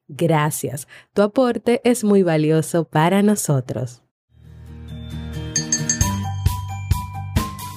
Gracias, 0.07 0.87
tu 1.13 1.21
aporte 1.21 1.81
es 1.83 2.03
muy 2.03 2.23
valioso 2.23 2.85
para 2.85 3.21
nosotros. 3.21 4.01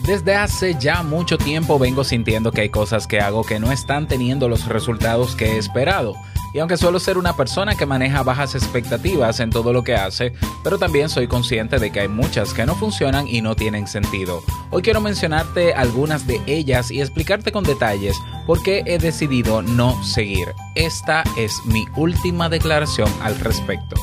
Desde 0.06 0.34
hace 0.34 0.74
ya 0.80 1.02
mucho 1.04 1.38
tiempo 1.38 1.78
vengo 1.78 2.02
sintiendo 2.02 2.50
que 2.50 2.62
hay 2.62 2.70
cosas 2.70 3.06
que 3.06 3.20
hago 3.20 3.44
que 3.44 3.60
no 3.60 3.70
están 3.70 4.08
teniendo 4.08 4.48
los 4.48 4.66
resultados 4.66 5.36
que 5.36 5.52
he 5.52 5.58
esperado. 5.58 6.16
Y 6.54 6.58
aunque 6.58 6.76
suelo 6.76 7.00
ser 7.00 7.16
una 7.16 7.34
persona 7.34 7.74
que 7.74 7.86
maneja 7.86 8.22
bajas 8.22 8.54
expectativas 8.54 9.40
en 9.40 9.50
todo 9.50 9.72
lo 9.72 9.82
que 9.82 9.94
hace, 9.94 10.32
pero 10.62 10.78
también 10.78 11.08
soy 11.08 11.26
consciente 11.26 11.78
de 11.78 11.90
que 11.90 12.00
hay 12.00 12.08
muchas 12.08 12.52
que 12.52 12.66
no 12.66 12.74
funcionan 12.74 13.26
y 13.26 13.40
no 13.40 13.56
tienen 13.56 13.86
sentido. 13.86 14.42
Hoy 14.70 14.82
quiero 14.82 15.00
mencionarte 15.00 15.72
algunas 15.72 16.26
de 16.26 16.40
ellas 16.46 16.90
y 16.90 17.00
explicarte 17.00 17.52
con 17.52 17.64
detalles 17.64 18.16
por 18.46 18.62
qué 18.62 18.82
he 18.86 18.98
decidido 18.98 19.62
no 19.62 20.02
seguir. 20.04 20.48
Esta 20.74 21.24
es 21.36 21.54
mi 21.64 21.86
última 21.96 22.48
declaración 22.48 23.10
al 23.22 23.38
respecto. 23.38 23.96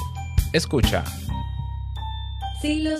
Escucha. 0.52 1.04
Si 2.62 2.82
lo 2.82 3.00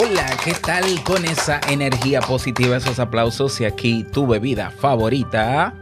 Hola, 0.00 0.30
¿qué 0.44 0.52
tal 0.52 0.84
con 1.02 1.24
esa 1.24 1.60
energía 1.68 2.20
positiva, 2.20 2.76
esos 2.76 3.00
aplausos 3.00 3.60
y 3.60 3.64
aquí 3.64 4.04
tu 4.04 4.28
bebida 4.28 4.70
favorita? 4.70 5.74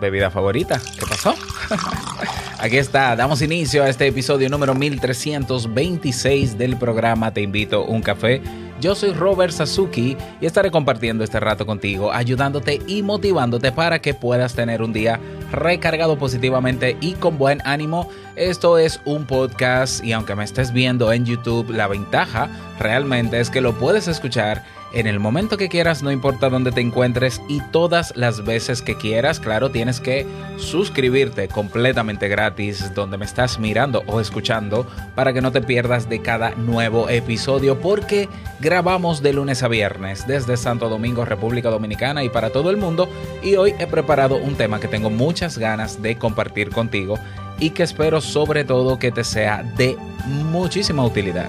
¿Bebida 0.00 0.30
favorita? 0.30 0.80
¿Qué 0.98 1.04
pasó? 1.04 1.34
Aquí 2.58 2.78
está, 2.78 3.14
damos 3.14 3.42
inicio 3.42 3.84
a 3.84 3.90
este 3.90 4.06
episodio 4.06 4.48
número 4.48 4.74
1326 4.74 6.56
del 6.56 6.78
programa 6.78 7.34
Te 7.34 7.42
invito 7.42 7.84
un 7.84 8.00
café. 8.00 8.40
Yo 8.80 8.94
soy 8.94 9.12
Robert 9.12 9.52
Sasuki 9.52 10.16
y 10.40 10.46
estaré 10.46 10.70
compartiendo 10.70 11.22
este 11.22 11.38
rato 11.38 11.66
contigo, 11.66 12.12
ayudándote 12.12 12.80
y 12.86 13.02
motivándote 13.02 13.72
para 13.72 14.00
que 14.00 14.14
puedas 14.14 14.54
tener 14.54 14.80
un 14.80 14.94
día 14.94 15.20
recargado 15.54 16.18
positivamente 16.18 16.96
y 17.00 17.14
con 17.14 17.38
buen 17.38 17.60
ánimo. 17.64 18.08
Esto 18.36 18.78
es 18.78 19.00
un 19.04 19.26
podcast 19.26 20.04
y 20.04 20.12
aunque 20.12 20.34
me 20.34 20.44
estés 20.44 20.72
viendo 20.72 21.12
en 21.12 21.24
YouTube, 21.24 21.70
la 21.70 21.86
ventaja 21.86 22.48
realmente 22.78 23.40
es 23.40 23.50
que 23.50 23.60
lo 23.60 23.78
puedes 23.78 24.08
escuchar 24.08 24.64
en 24.94 25.08
el 25.08 25.18
momento 25.18 25.56
que 25.56 25.68
quieras, 25.68 26.02
no 26.02 26.12
importa 26.12 26.48
dónde 26.48 26.70
te 26.70 26.80
encuentres 26.80 27.42
y 27.48 27.60
todas 27.72 28.16
las 28.16 28.44
veces 28.44 28.80
que 28.80 28.96
quieras. 28.96 29.40
Claro, 29.40 29.70
tienes 29.70 30.00
que 30.00 30.24
suscribirte 30.56 31.48
completamente 31.48 32.28
gratis 32.28 32.94
donde 32.94 33.18
me 33.18 33.24
estás 33.24 33.58
mirando 33.58 34.04
o 34.06 34.20
escuchando 34.20 34.86
para 35.16 35.32
que 35.32 35.40
no 35.40 35.50
te 35.50 35.62
pierdas 35.62 36.08
de 36.08 36.22
cada 36.22 36.52
nuevo 36.52 37.08
episodio 37.08 37.80
porque 37.80 38.28
grabamos 38.60 39.20
de 39.20 39.32
lunes 39.32 39.62
a 39.64 39.68
viernes 39.68 40.26
desde 40.28 40.56
Santo 40.56 40.88
Domingo, 40.88 41.24
República 41.24 41.70
Dominicana 41.70 42.22
y 42.22 42.28
para 42.28 42.50
todo 42.50 42.70
el 42.70 42.76
mundo. 42.76 43.08
Y 43.42 43.56
hoy 43.56 43.74
he 43.80 43.88
preparado 43.88 44.36
un 44.36 44.54
tema 44.54 44.78
que 44.78 44.88
tengo 44.88 45.10
muchas 45.10 45.58
ganas 45.58 46.00
de 46.02 46.16
compartir 46.16 46.70
contigo 46.70 47.18
y 47.58 47.70
que 47.70 47.82
espero 47.82 48.20
sobre 48.20 48.64
todo 48.64 48.98
que 48.98 49.10
te 49.10 49.24
sea 49.24 49.62
de 49.76 49.96
muchísima 50.26 51.04
utilidad. 51.04 51.48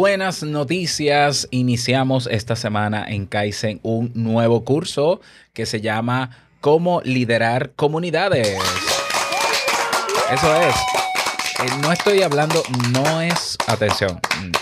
Buenas 0.00 0.42
noticias. 0.42 1.46
Iniciamos 1.50 2.26
esta 2.26 2.56
semana 2.56 3.04
en 3.06 3.26
Kaizen 3.26 3.80
un 3.82 4.10
nuevo 4.14 4.64
curso 4.64 5.20
que 5.52 5.66
se 5.66 5.82
llama 5.82 6.30
Cómo 6.62 7.02
liderar 7.04 7.72
comunidades. 7.76 8.48
Eso 10.32 10.56
es. 10.56 10.74
Eh, 10.74 11.76
no 11.82 11.92
estoy 11.92 12.22
hablando, 12.22 12.62
no 12.94 13.20
es, 13.20 13.58
atención, 13.66 14.18
mm, 14.40 14.52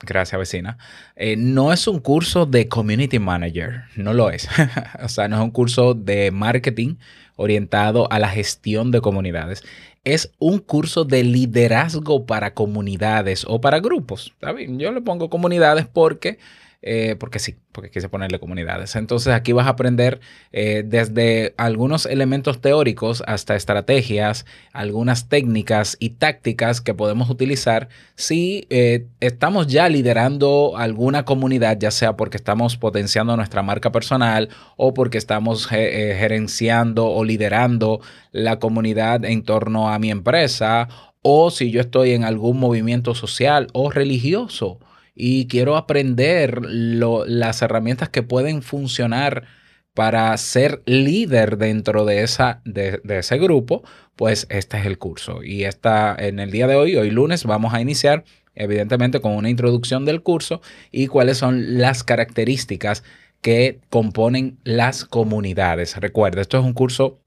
gracias 0.00 0.36
vecina, 0.36 0.78
eh, 1.14 1.36
no 1.36 1.72
es 1.72 1.86
un 1.86 2.00
curso 2.00 2.44
de 2.44 2.66
community 2.66 3.20
manager, 3.20 3.84
no 3.94 4.12
lo 4.12 4.30
es. 4.30 4.48
o 5.00 5.08
sea, 5.08 5.28
no 5.28 5.36
es 5.36 5.42
un 5.42 5.52
curso 5.52 5.94
de 5.94 6.32
marketing 6.32 6.96
orientado 7.36 8.10
a 8.10 8.18
la 8.18 8.28
gestión 8.30 8.90
de 8.90 9.00
comunidades 9.00 9.62
es 10.04 10.32
un 10.38 10.58
curso 10.58 11.04
de 11.04 11.22
liderazgo 11.24 12.26
para 12.26 12.54
comunidades 12.54 13.44
o 13.48 13.60
para 13.60 13.80
grupos. 13.80 14.34
Yo 14.68 14.92
le 14.92 15.00
pongo 15.00 15.30
comunidades 15.30 15.86
porque 15.86 16.38
eh, 16.80 17.16
porque 17.18 17.40
sí, 17.40 17.56
porque 17.72 17.90
quise 17.90 18.08
ponerle 18.08 18.38
comunidades. 18.38 18.94
Entonces 18.94 19.34
aquí 19.34 19.50
vas 19.52 19.66
a 19.66 19.70
aprender 19.70 20.20
eh, 20.52 20.84
desde 20.86 21.52
algunos 21.56 22.06
elementos 22.06 22.60
teóricos 22.60 23.24
hasta 23.26 23.56
estrategias, 23.56 24.46
algunas 24.72 25.28
técnicas 25.28 25.96
y 25.98 26.10
tácticas 26.10 26.80
que 26.80 26.94
podemos 26.94 27.30
utilizar 27.30 27.88
si 28.14 28.68
eh, 28.70 29.06
estamos 29.18 29.66
ya 29.66 29.88
liderando 29.88 30.74
alguna 30.76 31.24
comunidad, 31.24 31.78
ya 31.80 31.90
sea 31.90 32.16
porque 32.16 32.36
estamos 32.36 32.76
potenciando 32.76 33.36
nuestra 33.36 33.62
marca 33.62 33.90
personal 33.90 34.48
o 34.76 34.94
porque 34.94 35.18
estamos 35.18 35.66
gerenciando 35.66 37.06
o 37.06 37.24
liderando 37.24 38.00
la 38.30 38.60
comunidad 38.60 39.24
en 39.24 39.42
torno 39.42 39.90
a 39.90 39.98
mi 39.98 40.12
empresa 40.12 40.88
o 41.22 41.50
si 41.50 41.72
yo 41.72 41.80
estoy 41.80 42.12
en 42.12 42.22
algún 42.22 42.60
movimiento 42.60 43.16
social 43.16 43.66
o 43.72 43.90
religioso 43.90 44.78
y 45.18 45.48
quiero 45.48 45.76
aprender 45.76 46.62
las 46.64 47.60
herramientas 47.60 48.08
que 48.08 48.22
pueden 48.22 48.62
funcionar 48.62 49.44
para 49.92 50.36
ser 50.36 50.80
líder 50.86 51.58
dentro 51.58 52.04
de, 52.04 52.24
de, 52.64 53.18
ese 53.18 53.36
grupo, 53.38 53.82
pues 54.14 54.46
este 54.48 54.78
es 54.78 54.86
el 54.86 54.96
curso. 54.96 55.42
Y 55.42 55.64
está 55.64 56.14
en 56.16 56.38
el 56.38 56.52
día 56.52 56.68
de 56.68 56.76
hoy, 56.76 56.94
hoy 56.94 57.10
lunes, 57.10 57.44
vamos 57.44 57.74
a 57.74 57.80
iniciar 57.80 58.24
evidentemente 58.54 59.20
con 59.20 59.32
una 59.32 59.50
introducción 59.50 60.04
del 60.04 60.22
curso 60.22 60.60
y 60.92 61.08
cuáles 61.08 61.38
son 61.38 61.78
las 61.78 62.04
características 62.04 63.02
que 63.40 63.80
componen 63.90 64.58
las 64.62 65.04
comunidades. 65.04 65.96
Recuerda, 65.96 66.42
esto 66.42 66.58
es 66.58 66.64
un 66.64 66.74
curso 66.74 67.18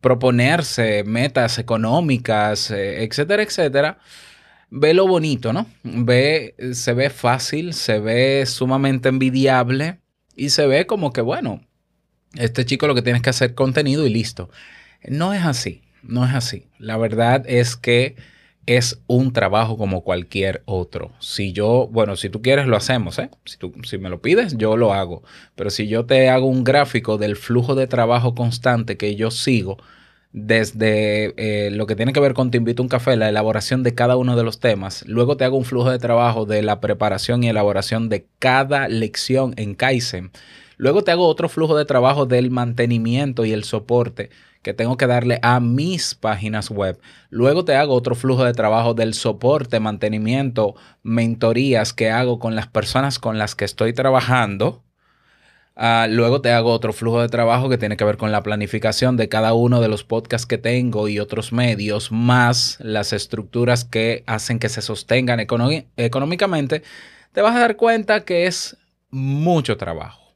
proponerse 0.00 1.02
metas 1.04 1.58
económicas, 1.58 2.70
eh, 2.70 3.02
etcétera, 3.02 3.42
etcétera, 3.42 3.98
ve 4.70 4.94
lo 4.94 5.08
bonito, 5.08 5.52
¿no? 5.52 5.66
Ve, 5.82 6.54
se 6.72 6.92
ve 6.94 7.10
fácil, 7.10 7.74
se 7.74 7.98
ve 7.98 8.44
sumamente 8.46 9.08
envidiable 9.08 9.98
y 10.36 10.50
se 10.50 10.66
ve 10.66 10.86
como 10.86 11.12
que, 11.12 11.22
bueno, 11.22 11.62
este 12.34 12.64
chico 12.64 12.86
lo 12.86 12.94
que 12.94 13.02
tiene 13.02 13.22
que 13.22 13.30
hacer 13.30 13.54
contenido 13.54 14.06
y 14.06 14.10
listo. 14.10 14.50
No 15.08 15.32
es 15.34 15.44
así 15.44 15.87
no 16.02 16.24
es 16.24 16.34
así. 16.34 16.66
La 16.78 16.96
verdad 16.96 17.44
es 17.46 17.76
que 17.76 18.16
es 18.66 19.00
un 19.06 19.32
trabajo 19.32 19.78
como 19.78 20.02
cualquier 20.02 20.62
otro. 20.66 21.12
Si 21.20 21.52
yo, 21.52 21.88
bueno, 21.90 22.16
si 22.16 22.28
tú 22.28 22.42
quieres 22.42 22.66
lo 22.66 22.76
hacemos, 22.76 23.18
¿eh? 23.18 23.30
Si, 23.46 23.56
tú, 23.56 23.72
si 23.82 23.96
me 23.96 24.10
lo 24.10 24.20
pides, 24.20 24.58
yo 24.58 24.76
lo 24.76 24.92
hago. 24.92 25.22
Pero 25.54 25.70
si 25.70 25.88
yo 25.88 26.04
te 26.04 26.28
hago 26.28 26.46
un 26.46 26.64
gráfico 26.64 27.16
del 27.16 27.36
flujo 27.36 27.74
de 27.74 27.86
trabajo 27.86 28.34
constante 28.34 28.98
que 28.98 29.16
yo 29.16 29.30
sigo, 29.30 29.78
desde 30.32 31.34
eh, 31.38 31.70
lo 31.70 31.86
que 31.86 31.96
tiene 31.96 32.12
que 32.12 32.20
ver 32.20 32.34
con 32.34 32.50
Te 32.50 32.58
invito 32.58 32.82
a 32.82 32.84
un 32.84 32.88
café, 32.88 33.16
la 33.16 33.28
elaboración 33.28 33.82
de 33.82 33.94
cada 33.94 34.16
uno 34.16 34.36
de 34.36 34.44
los 34.44 34.60
temas. 34.60 35.02
Luego 35.06 35.36
te 35.36 35.44
hago 35.44 35.56
un 35.56 35.64
flujo 35.64 35.90
de 35.90 35.98
trabajo 35.98 36.44
de 36.44 36.62
la 36.62 36.80
preparación 36.80 37.42
y 37.42 37.48
elaboración 37.48 38.08
de 38.08 38.26
cada 38.38 38.88
lección 38.88 39.54
en 39.56 39.74
Kaizen. 39.74 40.30
Luego 40.76 41.02
te 41.02 41.10
hago 41.10 41.26
otro 41.26 41.48
flujo 41.48 41.76
de 41.76 41.86
trabajo 41.86 42.26
del 42.26 42.50
mantenimiento 42.50 43.44
y 43.44 43.52
el 43.52 43.64
soporte 43.64 44.30
que 44.62 44.74
tengo 44.74 44.96
que 44.96 45.06
darle 45.06 45.38
a 45.42 45.60
mis 45.60 46.14
páginas 46.14 46.70
web. 46.70 46.98
Luego 47.30 47.64
te 47.64 47.76
hago 47.76 47.94
otro 47.94 48.14
flujo 48.14 48.44
de 48.44 48.52
trabajo 48.52 48.94
del 48.94 49.14
soporte, 49.14 49.80
mantenimiento, 49.80 50.74
mentorías 51.02 51.92
que 51.92 52.10
hago 52.10 52.38
con 52.38 52.54
las 52.54 52.66
personas 52.66 53.18
con 53.18 53.38
las 53.38 53.54
que 53.54 53.64
estoy 53.64 53.92
trabajando. 53.92 54.82
Uh, 55.76 56.10
luego 56.10 56.40
te 56.40 56.50
hago 56.50 56.72
otro 56.72 56.92
flujo 56.92 57.20
de 57.20 57.28
trabajo 57.28 57.68
que 57.68 57.78
tiene 57.78 57.96
que 57.96 58.04
ver 58.04 58.16
con 58.16 58.32
la 58.32 58.42
planificación 58.42 59.16
de 59.16 59.28
cada 59.28 59.54
uno 59.54 59.80
de 59.80 59.86
los 59.86 60.02
podcasts 60.02 60.44
que 60.44 60.58
tengo 60.58 61.06
y 61.06 61.20
otros 61.20 61.52
medios, 61.52 62.10
más 62.10 62.78
las 62.80 63.12
estructuras 63.12 63.84
que 63.84 64.24
hacen 64.26 64.58
que 64.58 64.68
se 64.68 64.82
sostengan 64.82 65.38
económicamente. 65.38 66.82
Te 67.32 67.42
vas 67.42 67.54
a 67.54 67.60
dar 67.60 67.76
cuenta 67.76 68.24
que 68.24 68.48
es 68.48 68.76
mucho 69.10 69.76
trabajo. 69.76 70.27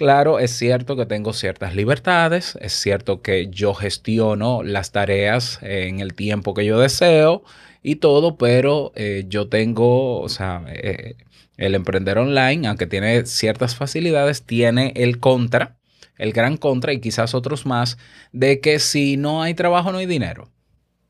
Claro, 0.00 0.38
es 0.38 0.52
cierto 0.52 0.96
que 0.96 1.04
tengo 1.04 1.34
ciertas 1.34 1.74
libertades, 1.74 2.56
es 2.62 2.72
cierto 2.72 3.20
que 3.20 3.50
yo 3.50 3.74
gestiono 3.74 4.62
las 4.62 4.92
tareas 4.92 5.58
en 5.60 6.00
el 6.00 6.14
tiempo 6.14 6.54
que 6.54 6.64
yo 6.64 6.80
deseo 6.80 7.42
y 7.82 7.96
todo, 7.96 8.38
pero 8.38 8.92
eh, 8.94 9.26
yo 9.28 9.50
tengo, 9.50 10.20
o 10.22 10.28
sea, 10.30 10.64
eh, 10.68 11.16
el 11.58 11.74
emprender 11.74 12.16
online, 12.16 12.66
aunque 12.66 12.86
tiene 12.86 13.26
ciertas 13.26 13.76
facilidades, 13.76 14.42
tiene 14.46 14.94
el 14.96 15.20
contra, 15.20 15.76
el 16.16 16.32
gran 16.32 16.56
contra 16.56 16.94
y 16.94 17.00
quizás 17.00 17.34
otros 17.34 17.66
más, 17.66 17.98
de 18.32 18.60
que 18.60 18.78
si 18.78 19.18
no 19.18 19.42
hay 19.42 19.52
trabajo 19.52 19.92
no 19.92 19.98
hay 19.98 20.06
dinero. 20.06 20.48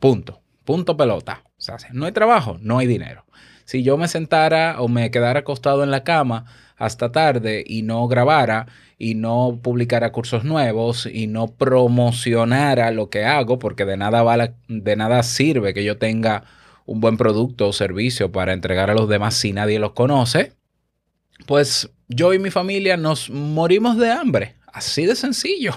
Punto, 0.01 0.43
punto 0.65 0.97
pelota. 0.97 1.45
O 1.47 1.61
sea, 1.63 1.77
no 1.93 2.07
hay 2.07 2.13
trabajo, 2.13 2.59
no 2.61 2.79
hay 2.79 2.89
dinero. 2.89 3.25
Si 3.65 3.85
yo 3.85 3.97
me 3.97 4.09
sentara 4.09 4.81
o 4.81 4.89
me 4.89 5.13
quedara 5.13 5.41
acostado 5.41 5.85
en 5.85 5.93
la 5.93 6.03
cama, 6.03 6.47
hasta 6.81 7.13
tarde 7.13 7.63
y 7.67 7.83
no 7.83 8.09
grabara 8.09 8.67
y 8.99 9.15
no 9.15 9.61
publicara 9.63 10.13
cursos 10.13 10.45
nuevos 10.45 11.07
y 11.07 11.27
no 11.27 11.47
promocionara 11.49 12.91
lo 12.91 13.11
que 13.11 13.25
hago, 13.25 13.59
porque 13.59 13.85
de 13.85 13.99
nada, 13.99 14.55
de 14.67 14.97
nada 14.97 15.23
sirve 15.23 15.75
que 15.75 15.85
yo 15.85 15.99
tenga 15.99 16.45
un 16.87 17.01
buen 17.01 17.19
producto 17.19 17.69
o 17.69 17.73
servicio 17.75 18.33
para 18.33 18.55
entregar 18.55 18.91
a 18.91 18.95
los 18.95 19.09
demás 19.11 19.35
si 19.35 19.53
nadie 19.53 19.79
los 19.79 19.93
conoce, 19.93 20.55
pues 21.47 21.91
yo 22.09 22.33
y 22.33 22.39
mi 22.39 22.51
familia 22.51 22.97
nos 22.97 23.29
morimos 23.29 23.99
de 23.99 24.11
hambre. 24.11 24.57
Así 24.73 25.05
de 25.05 25.17
sencillo. 25.17 25.75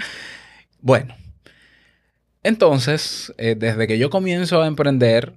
bueno, 0.80 1.14
entonces, 2.42 3.34
eh, 3.36 3.54
desde 3.54 3.86
que 3.86 3.98
yo 3.98 4.08
comienzo 4.08 4.62
a 4.62 4.66
emprender 4.66 5.34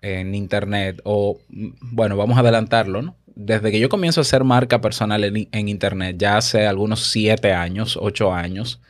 en 0.00 0.34
Internet, 0.34 1.00
o 1.04 1.40
bueno, 1.80 2.16
vamos 2.16 2.36
a 2.36 2.40
adelantarlo, 2.40 3.02
¿no? 3.02 3.16
Desde 3.38 3.70
que 3.70 3.78
yo 3.78 3.88
comienzo 3.88 4.20
a 4.20 4.22
hacer 4.22 4.42
marca 4.42 4.80
personal 4.80 5.22
en, 5.22 5.68
Internet, 5.68 6.16
ya 6.18 6.38
hace 6.38 6.66
algunos 6.66 7.04
siete 7.04 7.52
años, 7.52 7.96
ocho 8.00 8.34
años, 8.34 8.80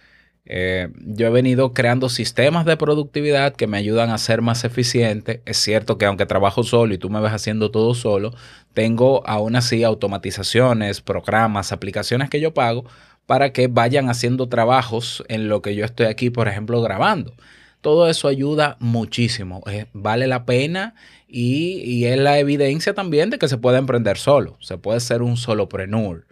eh, 0.46 0.88
yo 1.04 1.26
he 1.26 1.30
venido 1.30 1.74
creando 1.74 2.08
sistemas 2.08 2.64
de 2.64 2.78
productividad 2.78 3.54
que 3.54 3.66
me 3.66 3.76
ayudan 3.76 4.08
a 4.08 4.16
ser 4.16 4.40
más 4.40 4.64
eficiente. 4.64 5.42
Es 5.44 5.58
cierto 5.58 5.98
que 5.98 6.06
aunque 6.06 6.24
trabajo 6.24 6.62
solo 6.62 6.94
y 6.94 6.98
tú 6.98 7.10
me 7.10 7.20
ves 7.20 7.32
haciendo 7.32 7.70
todo 7.70 7.94
solo, 7.94 8.32
tengo 8.72 9.22
aún 9.26 9.54
así 9.54 9.84
automatizaciones, 9.84 11.02
programas, 11.02 11.70
aplicaciones 11.70 12.30
que 12.30 12.40
yo 12.40 12.54
pago 12.54 12.86
para 13.26 13.52
que 13.52 13.68
vayan 13.68 14.08
haciendo 14.08 14.48
trabajos 14.48 15.22
en 15.28 15.48
lo 15.50 15.60
que 15.60 15.74
yo 15.74 15.84
estoy 15.84 16.06
aquí, 16.06 16.30
por 16.30 16.48
ejemplo, 16.48 16.80
grabando. 16.80 17.34
Todo 17.80 18.08
eso 18.08 18.28
ayuda 18.28 18.76
muchísimo. 18.80 19.62
Eh, 19.70 19.86
vale 19.92 20.26
la 20.26 20.44
pena 20.44 20.94
y, 21.26 22.04
es 22.04 22.18
la 22.18 22.38
evidencia 22.38 22.94
también 22.94 23.30
de 23.30 23.38
que 23.38 23.48
se 23.48 23.58
puede 23.58 23.78
emprender 23.78 24.18
solo. 24.18 24.56
Se 24.60 24.78
puede 24.78 25.00
ser 25.00 25.22
un 25.22 25.36
solopreneur. 25.36 26.26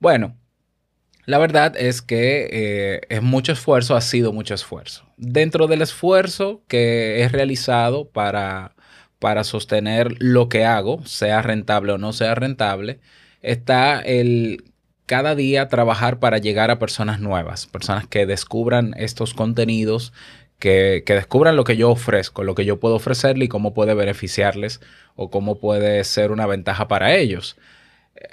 Bueno, 0.00 0.36
la 1.26 1.38
verdad 1.38 1.74
es 1.76 2.02
que 2.02 2.48
eh, 2.50 3.00
es 3.08 3.22
mucho 3.22 3.52
esfuerzo, 3.52 3.96
ha 3.96 4.00
sido 4.00 4.32
mucho 4.32 4.54
esfuerzo. 4.54 5.06
Dentro 5.16 5.66
del 5.66 5.82
esfuerzo 5.82 6.62
que 6.68 7.22
he 7.22 7.28
realizado 7.28 8.10
para, 8.10 8.74
para 9.18 9.44
sostener 9.44 10.16
lo 10.18 10.48
que 10.48 10.64
hago, 10.64 11.04
sea 11.06 11.40
rentable 11.40 11.92
o 11.92 11.98
no 11.98 12.12
sea 12.12 12.34
rentable, 12.34 13.00
está 13.42 14.00
el 14.00 14.64
cada 15.06 15.34
día 15.34 15.68
trabajar 15.68 16.18
para 16.18 16.38
llegar 16.38 16.70
a 16.70 16.78
personas 16.78 17.20
nuevas, 17.20 17.66
personas 17.66 18.06
que 18.06 18.26
descubran 18.26 18.94
estos 18.96 19.34
contenidos, 19.34 20.12
que, 20.58 21.02
descubran 21.06 21.56
lo 21.56 21.64
que 21.64 21.76
yo 21.76 21.90
ofrezco, 21.90 22.44
lo 22.44 22.54
que 22.54 22.64
yo 22.64 22.80
puedo 22.80 22.96
ofrecerle 22.96 23.46
y 23.46 23.48
cómo 23.48 23.74
puede 23.74 23.94
beneficiarles 23.94 24.80
o 25.16 25.30
cómo 25.30 25.58
puede 25.58 26.02
ser 26.04 26.30
una 26.30 26.46
ventaja 26.46 26.88
para 26.88 27.14
ellos. 27.14 27.56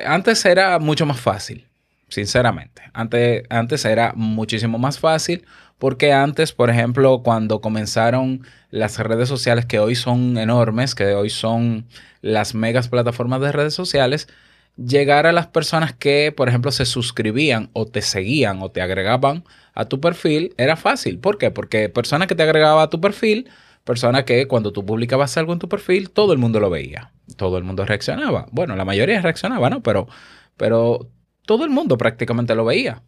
Antes 0.06 0.46
era 0.46 0.80
mucho 0.80 1.06
más 1.06 1.20
fácil, 1.20 1.68
sinceramente. 2.08 2.84
Antes, 2.94 3.44
antes 3.50 3.86
era 3.86 4.14
muchísimo 4.16 4.78
más 4.78 5.00
fácil 5.00 5.46
porque 5.82 6.14
antes, 6.14 6.54
por 6.54 6.70
ejemplo, 6.70 7.24
cuando 7.24 7.60
comenzaron 7.60 8.46
las 8.70 9.00
redes 9.00 9.28
sociales 9.28 9.66
que 9.66 9.80
hoy 9.80 9.96
son 9.96 10.38
enormes, 10.38 10.94
que 10.94 11.16
hoy 11.16 11.32
son 11.32 11.88
las 12.22 12.54
megas 12.54 12.88
plataformas 12.88 13.42
de 13.42 13.52
redes 13.52 13.74
sociales, 13.74 14.28
llegar 14.78 15.26
a 15.26 15.32
las 15.32 15.48
personas 15.48 15.94
que, 15.94 16.32
por 16.32 16.50
ejemplo, 16.50 16.72
se 16.72 16.86
suscribían 16.86 17.72
o 17.74 17.88
te 17.88 18.04
seguían 18.04 18.62
o 18.62 18.70
te 18.70 18.82
agregaban 18.82 19.44
a 19.74 19.86
tu 19.86 20.00
perfil 20.00 20.54
era 20.58 20.76
fácil. 20.76 21.20
¿Por 21.20 21.38
qué? 21.38 21.52
Porque 21.52 21.90
persona 21.90 22.28
que 22.28 22.36
te 22.36 22.44
agregaba 22.44 22.84
a 22.84 22.90
tu 22.90 23.00
perfil, 23.02 23.50
persona 23.84 24.26
que 24.26 24.48
cuando 24.48 24.72
tú 24.72 24.86
publicabas 24.86 25.38
algo 25.38 25.54
en 25.54 25.60
tu 25.60 25.70
perfil, 25.70 26.10
todo 26.10 26.34
el 26.34 26.40
mundo 26.40 26.60
lo 26.60 26.70
veía, 26.70 27.12
todo 27.38 27.58
el 27.58 27.64
mundo 27.64 27.86
reaccionaba. 27.86 28.48
Bueno, 28.52 28.76
la 28.76 28.86
mayoría 28.86 29.22
reaccionaba, 29.22 29.70
¿no? 29.70 29.82
Pero, 29.82 30.08
pero 30.58 31.10
todo 31.46 31.64
el 31.64 31.70
mundo 31.70 31.98
prácticamente 31.98 32.56
lo 32.56 32.66
veía. 32.66 33.02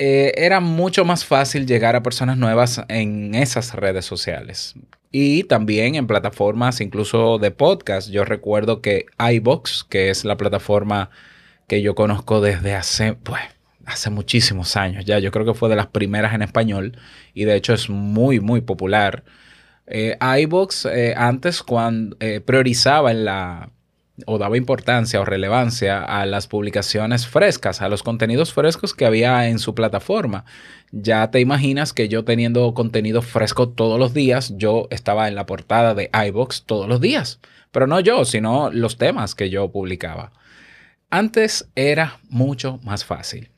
Eh, 0.00 0.32
era 0.36 0.60
mucho 0.60 1.04
más 1.04 1.24
fácil 1.24 1.66
llegar 1.66 1.96
a 1.96 2.04
personas 2.04 2.36
nuevas 2.36 2.82
en 2.88 3.34
esas 3.34 3.74
redes 3.74 4.04
sociales. 4.04 4.74
Y 5.10 5.44
también 5.44 5.96
en 5.96 6.06
plataformas 6.06 6.80
incluso 6.80 7.38
de 7.38 7.50
podcast. 7.50 8.08
Yo 8.10 8.24
recuerdo 8.24 8.80
que 8.80 9.06
iBox, 9.18 9.84
que 9.84 10.10
es 10.10 10.24
la 10.24 10.36
plataforma 10.36 11.10
que 11.66 11.82
yo 11.82 11.94
conozco 11.94 12.40
desde 12.40 12.74
hace, 12.74 13.14
pues, 13.14 13.42
hace 13.88 14.10
muchísimos 14.10 14.76
años 14.76 15.04
ya. 15.04 15.18
Yo 15.18 15.30
creo 15.30 15.46
que 15.46 15.54
fue 15.54 15.68
de 15.68 15.76
las 15.76 15.88
primeras 15.88 16.34
en 16.34 16.42
español 16.42 16.96
y 17.34 17.44
de 17.44 17.56
hecho 17.56 17.74
es 17.74 17.88
muy, 17.90 18.40
muy 18.40 18.60
popular. 18.60 19.24
Eh, 19.86 20.16
iBox 20.20 20.86
eh, 20.86 21.14
antes 21.16 21.62
cuando 21.62 22.16
eh, 22.20 22.40
priorizaba 22.40 23.10
en 23.10 23.24
la 23.24 23.70
o 24.26 24.36
daba 24.36 24.56
importancia 24.56 25.20
o 25.20 25.24
relevancia 25.24 26.02
a 26.02 26.26
las 26.26 26.48
publicaciones 26.48 27.28
frescas, 27.28 27.80
a 27.80 27.88
los 27.88 28.02
contenidos 28.02 28.52
frescos 28.52 28.92
que 28.92 29.06
había 29.06 29.48
en 29.48 29.60
su 29.60 29.74
plataforma. 29.76 30.44
Ya 30.90 31.30
te 31.30 31.40
imaginas 31.40 31.92
que 31.92 32.08
yo 32.08 32.24
teniendo 32.24 32.74
contenido 32.74 33.22
fresco 33.22 33.68
todos 33.68 33.98
los 33.98 34.14
días, 34.14 34.54
yo 34.56 34.88
estaba 34.90 35.28
en 35.28 35.36
la 35.36 35.46
portada 35.46 35.94
de 35.94 36.10
iBox 36.28 36.64
todos 36.64 36.88
los 36.88 37.00
días. 37.00 37.40
Pero 37.70 37.86
no 37.86 38.00
yo, 38.00 38.24
sino 38.24 38.70
los 38.72 38.96
temas 38.96 39.36
que 39.36 39.50
yo 39.50 39.70
publicaba. 39.70 40.32
Antes 41.10 41.68
era 41.76 42.18
mucho 42.28 42.80
más 42.82 43.04
fácil. 43.04 43.50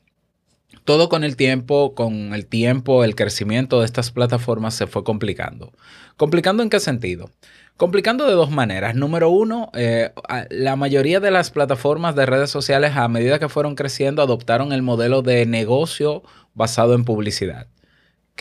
Todo 0.83 1.09
con 1.09 1.23
el 1.23 1.35
tiempo, 1.35 1.93
con 1.95 2.33
el 2.33 2.45
tiempo, 2.47 3.03
el 3.03 3.15
crecimiento 3.15 3.79
de 3.79 3.85
estas 3.85 4.11
plataformas 4.11 4.73
se 4.73 4.87
fue 4.87 5.03
complicando. 5.03 5.71
¿Complicando 6.17 6.63
en 6.63 6.69
qué 6.69 6.79
sentido? 6.79 7.29
Complicando 7.77 8.27
de 8.27 8.33
dos 8.33 8.51
maneras. 8.51 8.95
Número 8.95 9.29
uno, 9.29 9.71
eh, 9.73 10.11
la 10.49 10.75
mayoría 10.75 11.19
de 11.19 11.31
las 11.31 11.51
plataformas 11.51 12.15
de 12.15 12.25
redes 12.25 12.49
sociales 12.49 12.95
a 12.95 13.07
medida 13.07 13.39
que 13.39 13.49
fueron 13.49 13.75
creciendo 13.75 14.21
adoptaron 14.21 14.73
el 14.73 14.81
modelo 14.81 15.21
de 15.21 15.45
negocio 15.45 16.23
basado 16.53 16.93
en 16.93 17.05
publicidad 17.05 17.67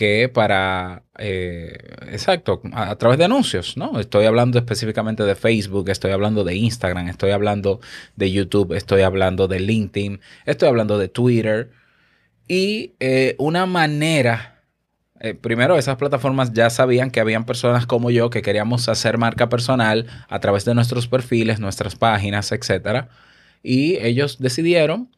que 0.01 0.31
para, 0.31 1.03
eh, 1.19 1.77
exacto, 2.11 2.63
a, 2.73 2.97
través 2.97 3.19
de 3.19 3.27
anuncios, 3.27 3.77
¿no? 3.77 4.01
Estoy 4.01 4.25
hablando 4.25 4.59
específicamente 4.59 5.25
de 5.25 5.35
Facebook, 5.35 5.91
estoy 5.91 6.13
hablando 6.13 6.43
de 6.43 6.55
Instagram, 6.55 7.09
estoy 7.09 7.33
hablando 7.33 7.81
de 8.17 8.33
YouTube, 8.33 8.73
estoy 8.73 9.03
hablando 9.03 9.47
de 9.49 9.61
LinkedIn, 9.61 10.21
estoy 10.47 10.69
hablando 10.69 10.97
de 10.97 11.09
Twitter. 11.09 11.71
Y 12.51 12.97
eh, 12.99 13.37
una 13.39 13.65
manera, 13.67 14.65
eh, 15.21 15.35
primero 15.35 15.79
esas 15.79 15.95
plataformas 15.99 16.53
ya 16.53 16.69
sabían 16.69 17.13
que 17.13 17.21
habían 17.21 17.47
personas 17.47 17.87
como 17.87 18.11
yo 18.11 18.29
que 18.29 18.43
queríamos 18.43 18.89
hacer 18.89 19.19
marca 19.19 19.49
personal 19.49 20.07
a 20.29 20.41
través 20.41 20.65
de 20.65 20.75
nuestros 20.75 21.07
perfiles, 21.07 21.61
nuestras 21.61 21.95
páginas, 21.95 22.51
etc. 22.51 23.07
Y 23.63 23.99
ellos 23.99 24.39
decidieron 24.41 25.11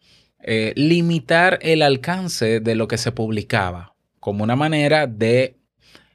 limitar 0.75 1.59
el 1.63 1.81
alcance 1.81 2.61
de 2.61 2.75
lo 2.75 2.87
que 2.87 2.99
se 2.99 3.13
publicaba 3.13 3.95
como 4.21 4.45
una 4.45 4.57
manera 4.57 5.07
de 5.07 5.57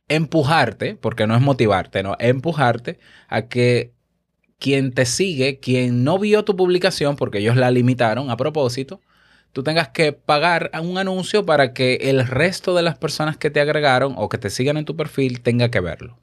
empujarte, 0.09 0.97
porque 0.97 1.25
no 1.25 1.35
es 1.35 1.41
motivarte, 1.41 2.03
no, 2.03 2.15
empujarte 2.19 2.99
a 3.27 3.47
que 3.47 3.93
quien 4.59 4.91
te 4.91 5.05
sigue, 5.05 5.59
quien 5.59 6.03
no 6.03 6.19
vio 6.19 6.45
tu 6.45 6.55
publicación, 6.55 7.15
porque 7.15 7.39
ellos 7.39 7.55
la 7.55 7.71
limitaron 7.71 8.29
a 8.29 8.37
propósito, 8.37 9.01
tú 9.53 9.63
tengas 9.63 9.89
que 9.89 10.13
pagar 10.13 10.71
un 10.81 10.97
anuncio 10.97 11.45
para 11.45 11.73
que 11.73 11.95
el 11.95 12.25
resto 12.27 12.75
de 12.75 12.83
las 12.83 12.97
personas 12.97 13.37
que 13.37 13.49
te 13.49 13.61
agregaron 13.61 14.13
o 14.17 14.29
que 14.29 14.37
te 14.37 14.49
sigan 14.49 14.77
en 14.77 14.85
tu 14.85 14.95
perfil 14.95 15.41
tenga 15.41 15.69
que 15.69 15.79
verlo. 15.79 16.17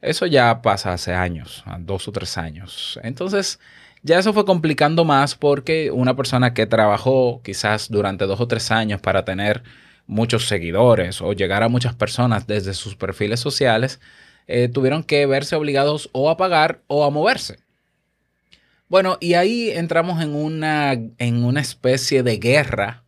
Eso 0.00 0.26
ya 0.26 0.62
pasa 0.62 0.92
hace 0.92 1.14
años, 1.14 1.64
dos 1.78 2.08
o 2.08 2.12
tres 2.12 2.36
años. 2.36 2.98
Entonces, 3.04 3.60
ya 4.02 4.18
eso 4.18 4.32
fue 4.32 4.44
complicando 4.44 5.04
más 5.04 5.36
porque 5.36 5.92
una 5.92 6.16
persona 6.16 6.54
que 6.54 6.66
trabajó 6.66 7.40
quizás 7.44 7.88
durante 7.88 8.26
dos 8.26 8.40
o 8.40 8.48
tres 8.48 8.72
años 8.72 9.00
para 9.00 9.24
tener 9.24 9.62
muchos 10.06 10.48
seguidores 10.48 11.22
o 11.22 11.32
llegar 11.32 11.62
a 11.62 11.68
muchas 11.68 11.94
personas 11.94 12.48
desde 12.48 12.74
sus 12.74 12.96
perfiles 12.96 13.38
sociales, 13.38 14.00
eh, 14.48 14.68
tuvieron 14.68 15.04
que 15.04 15.24
verse 15.26 15.54
obligados 15.54 16.10
o 16.12 16.30
a 16.30 16.36
pagar 16.36 16.80
o 16.88 17.04
a 17.04 17.10
moverse. 17.10 17.58
Bueno, 18.92 19.16
y 19.20 19.32
ahí 19.32 19.70
entramos 19.70 20.22
en 20.22 20.34
una, 20.34 20.92
en 20.92 21.44
una 21.46 21.62
especie 21.62 22.22
de 22.22 22.36
guerra, 22.36 23.04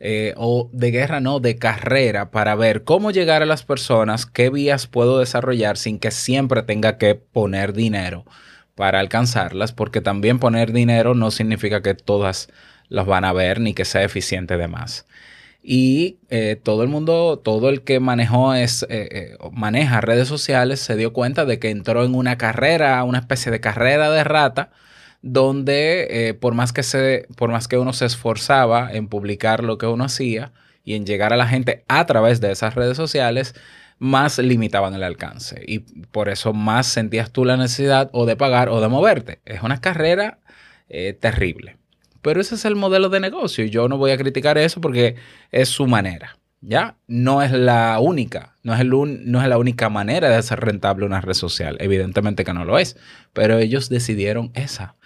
eh, 0.00 0.34
o 0.36 0.68
de 0.72 0.90
guerra 0.90 1.20
no, 1.20 1.38
de 1.38 1.56
carrera, 1.58 2.32
para 2.32 2.56
ver 2.56 2.82
cómo 2.82 3.12
llegar 3.12 3.40
a 3.42 3.46
las 3.46 3.62
personas, 3.62 4.26
qué 4.26 4.50
vías 4.50 4.88
puedo 4.88 5.20
desarrollar 5.20 5.76
sin 5.76 6.00
que 6.00 6.10
siempre 6.10 6.64
tenga 6.64 6.98
que 6.98 7.14
poner 7.14 7.72
dinero 7.72 8.24
para 8.74 8.98
alcanzarlas, 8.98 9.72
porque 9.72 10.00
también 10.00 10.40
poner 10.40 10.72
dinero 10.72 11.14
no 11.14 11.30
significa 11.30 11.82
que 11.82 11.94
todas 11.94 12.48
las 12.88 13.06
van 13.06 13.24
a 13.24 13.32
ver 13.32 13.60
ni 13.60 13.74
que 13.74 13.84
sea 13.84 14.02
eficiente 14.02 14.56
de 14.56 14.66
más. 14.66 15.06
Y 15.62 16.18
eh, 16.30 16.60
todo 16.60 16.82
el 16.82 16.88
mundo, 16.88 17.38
todo 17.38 17.68
el 17.68 17.82
que 17.82 18.00
manejó 18.00 18.54
es, 18.54 18.84
eh, 18.90 19.36
maneja 19.52 20.00
redes 20.00 20.26
sociales 20.26 20.80
se 20.80 20.96
dio 20.96 21.12
cuenta 21.12 21.44
de 21.44 21.60
que 21.60 21.70
entró 21.70 22.04
en 22.04 22.16
una 22.16 22.38
carrera, 22.38 23.04
una 23.04 23.20
especie 23.20 23.52
de 23.52 23.60
carrera 23.60 24.10
de 24.10 24.24
rata, 24.24 24.72
donde 25.22 26.36
por, 26.40 26.54
más 26.54 26.72
que 26.72 26.82
se, 26.82 27.26
por 27.36 27.50
más 27.50 27.68
que 27.68 27.78
uno 27.78 27.92
se 27.92 28.06
esforzaba 28.06 28.92
en 28.92 29.08
publicar 29.08 29.64
lo 29.64 29.78
que 29.78 29.86
uno 29.86 30.04
hacía 30.04 30.52
y 30.84 30.94
en 30.94 31.04
llegar 31.04 31.32
a 31.32 31.36
la 31.36 31.46
gente 31.46 31.84
a 31.88 32.06
través 32.06 32.40
de 32.40 32.52
esas 32.52 32.74
redes 32.74 32.96
sociales, 32.96 33.54
más 33.98 34.38
limitaban 34.38 34.94
el 34.94 35.02
alcance. 35.02 35.62
Y 35.66 35.80
por 35.80 36.28
eso 36.28 36.52
más 36.52 36.86
sentías 36.86 37.32
tú 37.32 37.44
la 37.44 37.56
necesidad 37.56 38.10
o 38.12 38.26
de 38.26 38.36
pagar 38.36 38.68
o 38.68 38.80
de 38.80 38.88
moverte. 38.88 39.40
Es 39.44 39.62
una 39.62 39.80
carrera 39.80 40.38
terrible. 41.20 41.76
Pero 42.22 42.40
ese 42.40 42.54
es 42.54 42.64
el 42.64 42.76
modelo 42.76 43.08
de 43.08 43.20
negocio 43.20 43.64
y 43.64 43.70
yo 43.70 43.88
no 43.88 43.96
voy 43.96 44.10
a 44.10 44.16
criticar 44.16 44.58
eso 44.58 44.80
porque 44.80 45.16
es 45.50 45.68
su 45.68 45.86
manera. 45.86 46.37
¿Ya? 46.60 46.96
No 47.06 47.42
es 47.42 47.52
la 47.52 48.00
única, 48.00 48.56
no 48.64 48.74
es, 48.74 48.80
el 48.80 48.90
no 48.90 49.40
es 49.40 49.48
la 49.48 49.58
única 49.58 49.88
manera 49.88 50.28
de 50.28 50.36
hacer 50.36 50.60
rentable 50.60 51.06
una 51.06 51.20
red 51.20 51.34
social. 51.34 51.76
Evidentemente 51.80 52.44
que 52.44 52.52
no 52.52 52.64
lo 52.64 52.78
es, 52.78 52.96
pero 53.32 53.58
ellos 53.58 53.88
decidieron 53.88 54.50
esa. 54.54 54.96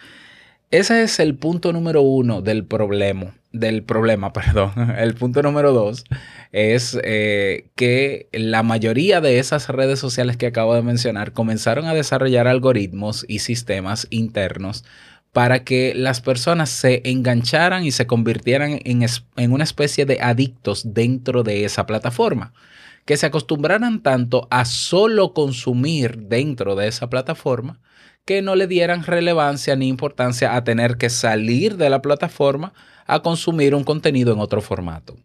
Ese 0.70 1.02
es 1.02 1.20
el 1.20 1.36
punto 1.36 1.70
número 1.74 2.00
uno 2.00 2.40
del 2.40 2.64
problema. 2.64 3.34
Del 3.52 3.82
problema, 3.82 4.32
perdón. 4.34 4.72
El 4.96 5.12
punto 5.12 5.42
número 5.42 5.72
dos 5.72 6.04
es 6.52 6.98
eh, 7.04 7.68
que 7.76 8.28
la 8.32 8.62
mayoría 8.62 9.20
de 9.20 9.38
esas 9.38 9.68
redes 9.68 9.98
sociales 9.98 10.38
que 10.38 10.46
acabo 10.46 10.74
de 10.74 10.80
mencionar 10.80 11.32
comenzaron 11.32 11.84
a 11.84 11.92
desarrollar 11.92 12.48
algoritmos 12.48 13.26
y 13.28 13.40
sistemas 13.40 14.06
internos 14.08 14.84
para 15.32 15.64
que 15.64 15.94
las 15.94 16.20
personas 16.20 16.68
se 16.68 17.00
engancharan 17.04 17.84
y 17.84 17.90
se 17.90 18.06
convirtieran 18.06 18.80
en, 18.84 19.52
una 19.52 19.64
especie 19.64 20.04
de 20.04 20.20
adictos 20.20 20.92
dentro 20.92 21.42
de 21.42 21.64
esa 21.64 21.86
plataforma, 21.86 22.52
que 23.06 23.16
se 23.16 23.26
acostumbraran 23.26 24.02
tanto 24.02 24.46
a 24.50 24.64
solo 24.66 25.32
consumir 25.32 26.18
dentro 26.28 26.76
de 26.76 26.86
esa 26.86 27.08
plataforma 27.08 27.80
que 28.24 28.42
no 28.42 28.54
le 28.54 28.68
dieran 28.68 29.04
relevancia 29.04 29.74
ni 29.74 29.88
importancia 29.88 30.54
a 30.54 30.62
tener 30.62 30.96
que 30.96 31.10
salir 31.10 31.76
de 31.76 31.90
la 31.90 32.02
plataforma 32.02 32.72
a 33.06 33.20
consumir 33.20 33.74
un 33.74 33.82
contenido 33.82 34.32
en 34.32 34.38
otro 34.38 34.60
formato. 34.60 35.16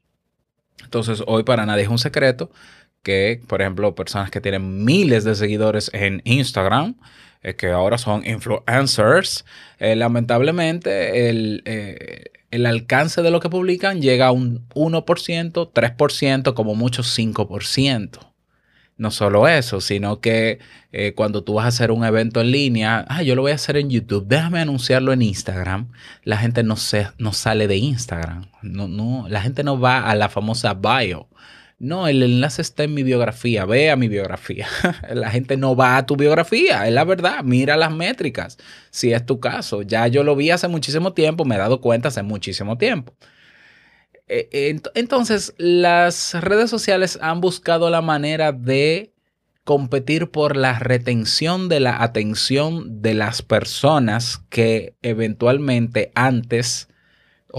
Entonces, 0.84 1.22
hoy 1.28 1.44
para 1.44 1.66
nadie 1.66 1.84
es 1.84 1.90
un 1.90 2.00
secreto 2.00 2.50
que, 3.04 3.42
por 3.46 3.62
ejemplo, 3.62 3.94
personas 3.94 4.32
que 4.32 4.42
tienen 4.42 4.84
miles 4.84 5.26
de 5.26 5.36
seguidores 5.36 5.92
en 5.94 6.22
Instagram, 6.24 6.96
eh, 7.44 7.56
que 7.56 7.70
ahora 7.72 7.98
son 7.98 8.26
influencers, 8.26 9.46
eh, 9.80 9.96
lamentablemente 9.96 11.30
el, 11.30 11.62
eh, 11.66 12.26
el, 12.52 12.66
alcance 12.66 13.22
de 13.22 13.32
lo 13.32 13.40
que 13.40 13.50
publican 13.50 14.02
llega 14.02 14.28
a 14.28 14.32
un 14.32 14.68
1%, 14.70 15.72
3%, 15.72 16.54
como 16.54 16.76
mucho 16.76 17.04
5%. 17.04 18.20
No 18.98 19.12
solo 19.12 19.48
eso, 19.48 19.80
sino 19.80 20.22
que 20.22 20.58
cuando 21.14 21.44
tú 21.44 21.54
vas 21.54 21.66
a 21.66 21.68
hacer 21.68 21.92
un 21.92 22.04
evento 22.04 22.42
en 22.42 22.50
línea, 22.50 23.06
ah, 23.10 23.22
yo 23.22 23.36
lo 23.36 23.44
voy 23.44 23.52
a 23.52 23.56
hacer 23.56 23.78
en 23.78 23.92
YouTube, 23.92 24.26
déjame 24.26 24.60
anunciarlo 24.60 25.14
en 25.14 25.22
Instagram. 25.22 25.92
La 26.24 26.38
gente 26.38 26.64
no, 26.64 26.78
se, 26.78 27.08
no 27.20 27.32
sale 27.32 27.68
de 27.68 27.78
Instagram. 27.78 28.50
No, 28.64 28.88
no, 28.88 29.28
la 29.30 29.42
gente 29.42 29.64
no 29.64 29.80
va 29.80 30.10
a 30.10 30.16
la 30.16 30.30
famosa 30.30 30.74
bio 30.74 31.28
no, 31.80 32.08
el 32.08 32.24
enlace 32.24 32.62
está 32.62 32.84
en 32.84 32.94
mi 32.94 33.04
biografía, 33.04 33.66
ve 33.66 33.92
a 33.92 33.96
mi 33.96 34.08
biografía. 34.08 34.68
la 35.14 35.30
gente 35.30 35.58
no 35.58 35.76
va 35.76 35.98
a 35.98 36.06
tu 36.06 36.16
biografía, 36.16 36.88
es 36.88 36.94
la 36.94 37.04
verdad, 37.04 37.44
mira 37.44 37.78
las 37.78 37.92
métricas, 37.92 38.58
si 38.90 39.14
es 39.14 39.26
tu 39.26 39.40
caso. 39.40 39.84
Ya 39.84 40.08
yo 40.08 40.24
lo 40.24 40.36
vi 40.36 40.50
hace 40.50 40.68
muchísimo 40.68 41.14
tiempo, 41.14 41.46
me 41.46 41.56
he 41.56 41.60
dado 41.60 41.80
cuenta 41.82 42.08
hace 42.08 42.24
muchísimo 42.24 42.78
tiempo. 42.78 43.14
E, 44.28 44.80
entonces, 44.96 45.54
las 45.58 46.34
redes 46.34 46.70
sociales 46.70 47.18
han 47.22 47.42
buscado 47.42 47.90
la 47.90 48.02
manera 48.02 48.52
de 48.52 49.14
competir 49.64 50.32
por 50.32 50.56
la 50.58 50.80
retención 50.80 51.70
de 51.70 51.80
la 51.82 52.02
atención 52.02 53.02
de 53.02 53.14
las 53.14 53.42
personas 53.42 54.42
que 54.50 54.96
eventualmente 55.02 56.12
antes 56.16 56.88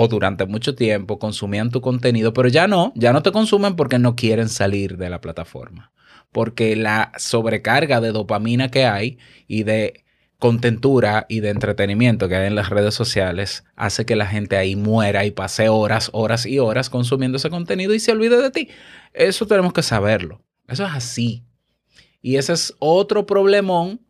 o 0.00 0.07
durante 0.07 0.47
mucho 0.47 0.76
tiempo 0.76 1.19
consumían 1.19 1.73
tu 1.73 1.81
contenido, 1.81 2.33
pero 2.33 2.49
ya 2.49 2.69
no, 2.69 2.93
ya 2.95 3.12
no 3.12 3.25
te 3.25 3.33
consumen 3.33 3.75
porque 3.75 3.99
no 3.99 4.14
quieren 4.14 4.49
salir 4.49 4.97
de 4.97 5.11
la 5.11 5.21
plataforma. 5.21 5.90
Porque 6.31 6.76
la 6.76 7.11
sobrecarga 7.19 8.00
de 8.00 8.12
dopamina 8.12 8.71
que 8.71 8.85
hay 8.85 9.19
y 9.49 9.64
de 9.64 10.05
contentura 10.38 11.26
y 11.28 11.40
de 11.40 11.49
entretenimiento 11.49 12.28
que 12.28 12.37
hay 12.37 12.47
en 12.47 12.55
las 12.55 12.71
redes 12.71 12.95
sociales 12.95 13.64
hace 13.75 14.07
que 14.07 14.14
la 14.14 14.26
gente 14.26 14.57
ahí 14.57 14.76
muera 14.76 15.25
y 15.25 15.33
pase 15.33 15.69
horas, 15.69 16.11
horas 16.12 16.47
y 16.47 16.61
horas 16.61 16.90
consumiendo 16.90 17.38
ese 17.38 17.50
contenido 17.50 17.93
y 17.93 17.99
se 17.99 18.12
olvide 18.12 18.40
de 18.40 18.52
ti. 18.52 18.69
Eso 19.14 19.49
tenemos 19.49 19.73
que 19.73 19.83
saberlo. 19.83 20.45
Eso 20.69 20.87
es 20.87 20.93
así. 20.93 21.45
Y 22.23 22.37
ese 22.37 22.52
es 22.52 22.73
otro 22.78 23.26
problemón 23.26 24.07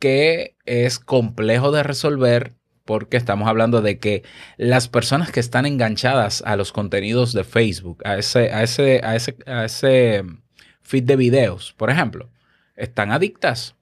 que 0.00 0.56
es 0.64 0.98
complejo 0.98 1.70
de 1.70 1.84
resolver 1.84 2.57
porque 2.88 3.18
estamos 3.18 3.46
hablando 3.46 3.82
de 3.82 3.98
que 3.98 4.22
las 4.56 4.88
personas 4.88 5.30
que 5.30 5.40
están 5.40 5.66
enganchadas 5.66 6.42
a 6.46 6.56
los 6.56 6.72
contenidos 6.72 7.34
de 7.34 7.44
Facebook, 7.44 8.00
a 8.02 8.16
ese, 8.16 8.50
a 8.50 8.62
ese, 8.62 9.02
a 9.04 9.14
ese, 9.14 9.36
a 9.44 9.66
ese 9.66 10.24
feed 10.80 11.04
de 11.04 11.16
videos, 11.16 11.74
por 11.76 11.90
ejemplo, 11.90 12.30
están 12.76 13.12
adictas. 13.12 13.76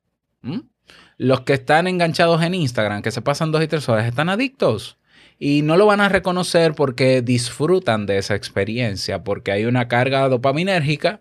Los 1.18 1.42
que 1.42 1.52
están 1.52 1.86
enganchados 1.86 2.42
en 2.42 2.54
Instagram, 2.54 3.00
que 3.00 3.12
se 3.12 3.22
pasan 3.22 3.52
dos 3.52 3.62
y 3.62 3.68
tres 3.68 3.88
horas, 3.88 4.06
están 4.06 4.28
adictos. 4.28 4.98
Y 5.38 5.62
no 5.62 5.76
lo 5.76 5.86
van 5.86 6.00
a 6.00 6.08
reconocer 6.08 6.74
porque 6.74 7.22
disfrutan 7.22 8.06
de 8.06 8.18
esa 8.18 8.34
experiencia, 8.34 9.22
porque 9.22 9.52
hay 9.52 9.66
una 9.66 9.86
carga 9.86 10.28
dopaminérgica 10.28 11.20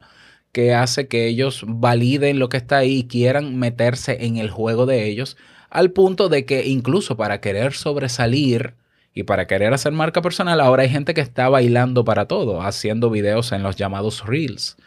que 0.51 0.73
hace 0.73 1.07
que 1.07 1.27
ellos 1.27 1.63
validen 1.67 2.39
lo 2.39 2.49
que 2.49 2.57
está 2.57 2.77
ahí 2.77 2.97
y 3.01 3.07
quieran 3.07 3.59
meterse 3.59 4.25
en 4.25 4.37
el 4.37 4.49
juego 4.49 4.87
de 4.87 5.05
ellos, 5.05 5.37
al 5.75 5.91
punto 5.91 6.29
de 6.29 6.45
que 6.45 6.65
incluso 6.67 7.17
para 7.17 7.41
querer 7.41 7.73
sobresalir 7.73 8.75
y 9.13 9.23
para 9.23 9.45
querer 9.45 9.73
hacer 9.73 9.91
marca 9.91 10.21
personal, 10.21 10.61
ahora 10.61 10.83
hay 10.83 10.89
gente 10.89 11.13
que 11.13 11.19
está 11.19 11.49
bailando 11.49 12.05
para 12.05 12.27
todo, 12.27 12.61
haciendo 12.61 13.09
videos 13.09 13.51
en 13.51 13.61
los 13.61 13.75
llamados 13.75 14.25
reels, 14.25 14.77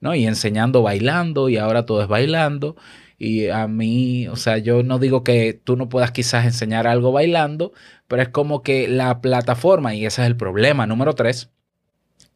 ¿no? 0.00 0.14
Y 0.14 0.26
enseñando 0.26 0.82
bailando 0.82 1.50
y 1.50 1.58
ahora 1.58 1.84
todo 1.84 2.02
es 2.02 2.08
bailando. 2.08 2.76
Y 3.18 3.48
a 3.48 3.68
mí, 3.68 4.26
o 4.28 4.36
sea, 4.36 4.56
yo 4.56 4.82
no 4.82 4.98
digo 4.98 5.22
que 5.22 5.52
tú 5.52 5.76
no 5.76 5.90
puedas 5.90 6.12
quizás 6.12 6.46
enseñar 6.46 6.86
algo 6.86 7.12
bailando, 7.12 7.72
pero 8.06 8.22
es 8.22 8.28
como 8.30 8.62
que 8.62 8.88
la 8.88 9.20
plataforma, 9.20 9.94
y 9.94 10.06
ese 10.06 10.22
es 10.22 10.28
el 10.28 10.36
problema 10.36 10.86
número 10.86 11.14
tres, 11.14 11.50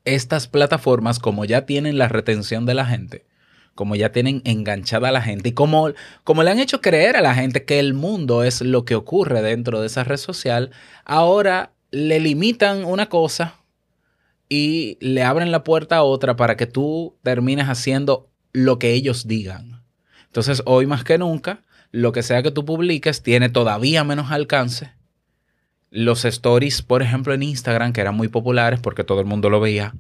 estas 0.05 0.49
plataformas, 0.49 1.19
como 1.19 1.47
ya 1.47 1.65
tienen 1.65 1.97
la 1.97 2.09
retención 2.09 2.67
de 2.67 2.75
la 2.75 2.85
gente, 2.85 3.25
como 3.75 3.97
ya 3.97 4.13
tienen 4.13 4.43
enganchada 4.45 5.09
a 5.09 5.13
la 5.13 5.23
gente 5.23 5.51
y 5.51 5.53
como, 5.53 5.91
como 6.25 6.43
le 6.43 6.51
han 6.51 6.59
hecho 6.59 6.81
creer 6.81 7.17
a 7.17 7.21
la 7.21 7.35
gente 7.35 7.65
que 7.65 7.79
el 7.79 7.95
mundo 7.95 8.45
es 8.45 8.61
lo 8.61 8.85
que 8.85 8.95
ocurre 8.95 9.43
dentro 9.43 9.81
de 9.81 9.87
esa 9.87 10.05
red 10.05 10.17
social, 10.17 10.71
ahora 11.05 11.73
le 11.91 12.21
limitan 12.21 12.85
una 12.85 13.09
cosa 13.09 13.57
y 14.49 14.99
le 15.01 15.23
abren 15.23 15.51
la 15.51 15.65
puerta 15.65 15.97
a 15.97 16.03
otra 16.03 16.37
para 16.37 16.57
que 16.57 16.67
tú 16.67 17.17
termines 17.23 17.69
haciendo 17.69 18.29
lo 18.53 18.79
que 18.79 18.93
ellos 18.93 19.27
digan. 19.27 19.83
Entonces, 20.27 20.63
hoy 20.67 20.87
más 20.87 21.05
que 21.05 21.19
nunca, 21.19 21.63
lo 21.91 22.13
que 22.13 22.23
sea 22.23 22.43
que 22.43 22.51
tú 22.51 22.65
publiques 22.65 23.23
tiene 23.23 23.49
todavía 23.49 24.05
menos 24.05 24.31
alcance 24.31 24.93
los 25.93 26.25
stories, 26.25 26.81
por 26.81 27.03
ejemplo, 27.03 27.35
en 27.35 27.43
Instagram, 27.43 27.93
que 27.93 28.01
eran 28.01 28.17
muy 28.17 28.29
populares 28.29 28.81
porque 28.81 29.05
todo 29.05 29.21
el 29.21 29.27
mundo 29.27 29.51
lo 29.51 29.61
veía, 29.61 29.95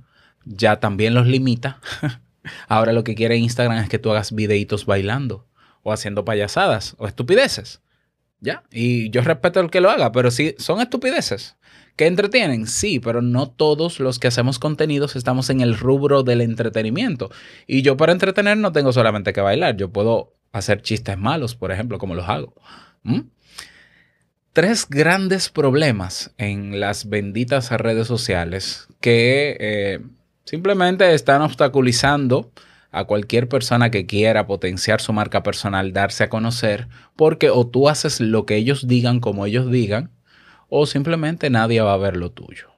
ya 0.45 0.81
también 0.81 1.15
los 1.15 1.27
limita. 1.27 1.81
Ahora 2.69 2.93
lo 2.93 3.05
que 3.05 3.15
quiere 3.15 3.37
Instagram 3.37 3.79
es 3.79 3.89
que 3.89 3.99
tú 3.99 4.11
hagas 4.11 4.33
videitos 4.33 4.87
bailando 4.87 5.47
o 5.83 5.93
haciendo 5.93 6.25
payasadas 6.25 6.95
o 6.99 7.07
estupideces. 7.07 7.81
¿Ya? 8.41 8.65
Y 8.73 9.11
yo 9.11 9.21
respeto 9.23 9.61
el 9.61 9.71
que 9.71 9.81
lo 9.81 9.89
haga, 9.89 10.11
pero 10.11 10.31
sí, 10.33 10.57
son 10.59 10.81
estupideces. 10.81 11.57
¿Que 11.95 12.07
entretienen? 12.07 12.67
Sí, 12.67 12.99
pero 12.99 13.23
no 13.23 13.49
todos 13.49 14.01
los 14.01 14.19
que 14.19 14.27
hacemos 14.27 14.59
contenidos 14.59 15.15
estamos 15.15 15.49
en 15.51 15.61
el 15.61 15.79
rubro 15.79 16.25
del 16.25 16.41
entretenimiento. 16.41 17.31
Y 17.69 17.83
yo 17.83 17.97
para 17.97 18.13
entretener 18.13 18.57
no 18.57 18.73
tengo 18.73 18.93
solamente 18.93 19.33
que 19.33 19.41
bailar, 19.41 19.77
yo 19.77 19.93
puedo 19.93 20.35
hacer 20.51 20.83
chistes 20.83 21.17
malos, 21.19 21.55
por 21.55 21.71
ejemplo, 21.71 21.99
como 21.99 22.15
los 22.15 22.29
hago. 22.29 22.55
¿Mm? 23.05 23.21
tres 24.53 24.87
grandes 24.89 25.49
problemas 25.49 26.35
en 26.37 26.79
las 26.79 27.09
benditas 27.09 27.71
redes 27.71 28.07
sociales 28.07 28.87
que 29.01 29.57
eh, 29.59 30.01
simplemente 30.45 31.15
están 31.15 31.43
obstaculizando 31.43 32.51
a 32.91 33.05
cualquier 33.05 33.49
persona 33.49 33.91
que 33.91 34.07
quiera 34.07 34.47
potenciar 34.47 35.01
su 35.01 35.13
marca 35.13 35.43
personal, 35.43 35.93
darse 35.93 36.25
a 36.25 36.29
conocer, 36.29 36.89
porque 37.17 37.51
o 37.51 37.67
tú 37.67 37.89
haces 37.89 38.21
lo 38.21 38.45
que 38.45 38.57
ellos 38.57 38.87
digan 38.87 39.19
como 39.19 39.47
ellos 39.47 39.71
digan, 39.71 40.11
o 40.69 40.87
simplemente 40.87 41.51
nadie 41.51 41.81
va 41.81 41.95
a 41.95 41.99
ver 41.99 42.17
lo 42.17 42.31
tuyo. 42.31 42.73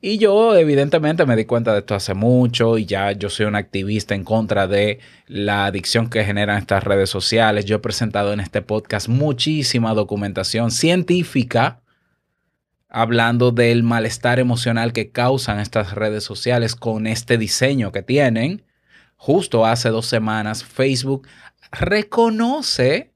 Y 0.00 0.18
yo 0.18 0.54
evidentemente 0.54 1.24
me 1.24 1.34
di 1.34 1.46
cuenta 1.46 1.72
de 1.72 1.78
esto 1.78 1.94
hace 1.94 2.12
mucho 2.12 2.76
y 2.76 2.84
ya 2.84 3.12
yo 3.12 3.30
soy 3.30 3.46
un 3.46 3.56
activista 3.56 4.14
en 4.14 4.22
contra 4.22 4.66
de 4.66 4.98
la 5.28 5.64
adicción 5.64 6.10
que 6.10 6.24
generan 6.24 6.58
estas 6.58 6.84
redes 6.84 7.08
sociales. 7.08 7.64
Yo 7.64 7.76
he 7.76 7.78
presentado 7.78 8.34
en 8.34 8.40
este 8.40 8.60
podcast 8.60 9.08
muchísima 9.08 9.94
documentación 9.94 10.72
científica 10.72 11.80
hablando 12.94 13.50
del 13.50 13.82
malestar 13.82 14.38
emocional 14.38 14.92
que 14.92 15.10
causan 15.10 15.58
estas 15.58 15.94
redes 15.94 16.22
sociales 16.22 16.76
con 16.76 17.08
este 17.08 17.38
diseño 17.38 17.90
que 17.90 18.02
tienen. 18.02 18.62
Justo 19.16 19.66
hace 19.66 19.88
dos 19.88 20.06
semanas 20.06 20.62
Facebook 20.62 21.26
reconoce 21.72 23.10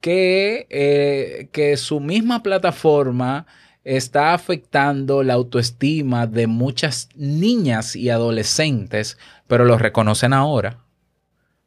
que, 0.00 0.66
eh, 0.68 1.48
que 1.52 1.76
su 1.76 2.00
misma 2.00 2.42
plataforma 2.42 3.46
está 3.84 4.34
afectando 4.34 5.22
la 5.22 5.34
autoestima 5.34 6.26
de 6.26 6.48
muchas 6.48 7.08
niñas 7.14 7.94
y 7.94 8.10
adolescentes, 8.10 9.16
pero 9.46 9.64
lo 9.64 9.78
reconocen 9.78 10.32
ahora. 10.32 10.82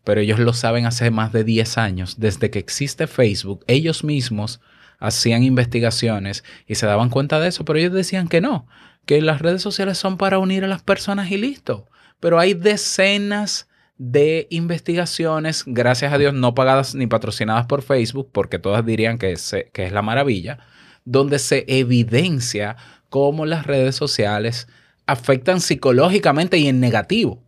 Pero 0.03 0.19
ellos 0.19 0.39
lo 0.39 0.51
saben 0.51 0.85
hace 0.85 1.11
más 1.11 1.31
de 1.31 1.45
10 1.45 1.77
años, 1.77 2.19
desde 2.19 2.49
que 2.49 2.59
existe 2.59 3.07
Facebook, 3.07 3.63
ellos 3.67 4.03
mismos 4.03 4.59
hacían 5.01 5.43
investigaciones 5.43 6.45
y 6.67 6.75
se 6.75 6.85
daban 6.85 7.09
cuenta 7.09 7.41
de 7.41 7.49
eso, 7.49 7.65
pero 7.65 7.79
ellos 7.79 7.91
decían 7.91 8.29
que 8.29 8.39
no, 8.39 8.67
que 9.05 9.21
las 9.21 9.41
redes 9.41 9.61
sociales 9.61 9.97
son 9.97 10.15
para 10.15 10.39
unir 10.39 10.63
a 10.63 10.67
las 10.67 10.83
personas 10.83 11.29
y 11.31 11.37
listo. 11.37 11.89
Pero 12.21 12.39
hay 12.39 12.53
decenas 12.53 13.67
de 13.97 14.47
investigaciones, 14.51 15.63
gracias 15.65 16.13
a 16.13 16.17
Dios, 16.17 16.33
no 16.33 16.55
pagadas 16.55 16.95
ni 16.95 17.07
patrocinadas 17.07 17.65
por 17.65 17.81
Facebook, 17.81 18.29
porque 18.31 18.59
todas 18.59 18.85
dirían 18.85 19.17
que 19.17 19.31
es, 19.31 19.55
que 19.73 19.85
es 19.85 19.91
la 19.91 20.03
maravilla, 20.03 20.59
donde 21.03 21.39
se 21.39 21.65
evidencia 21.67 22.77
cómo 23.09 23.45
las 23.45 23.65
redes 23.65 23.95
sociales 23.95 24.67
afectan 25.07 25.61
psicológicamente 25.61 26.57
y 26.57 26.67
en 26.67 26.79
negativo 26.79 27.43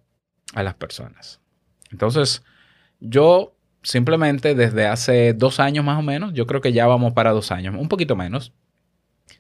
a 0.55 0.63
las 0.63 0.73
personas. 0.73 1.39
Entonces, 1.91 2.43
yo 2.99 3.55
simplemente 3.83 4.55
desde 4.55 4.87
hace 4.87 5.33
dos 5.33 5.59
años 5.59 5.85
más 5.85 5.99
o 5.99 6.01
menos, 6.01 6.33
yo 6.33 6.47
creo 6.47 6.61
que 6.61 6.73
ya 6.73 6.87
vamos 6.87 7.13
para 7.13 7.31
dos 7.31 7.51
años, 7.51 7.75
un 7.77 7.89
poquito 7.89 8.15
menos, 8.15 8.53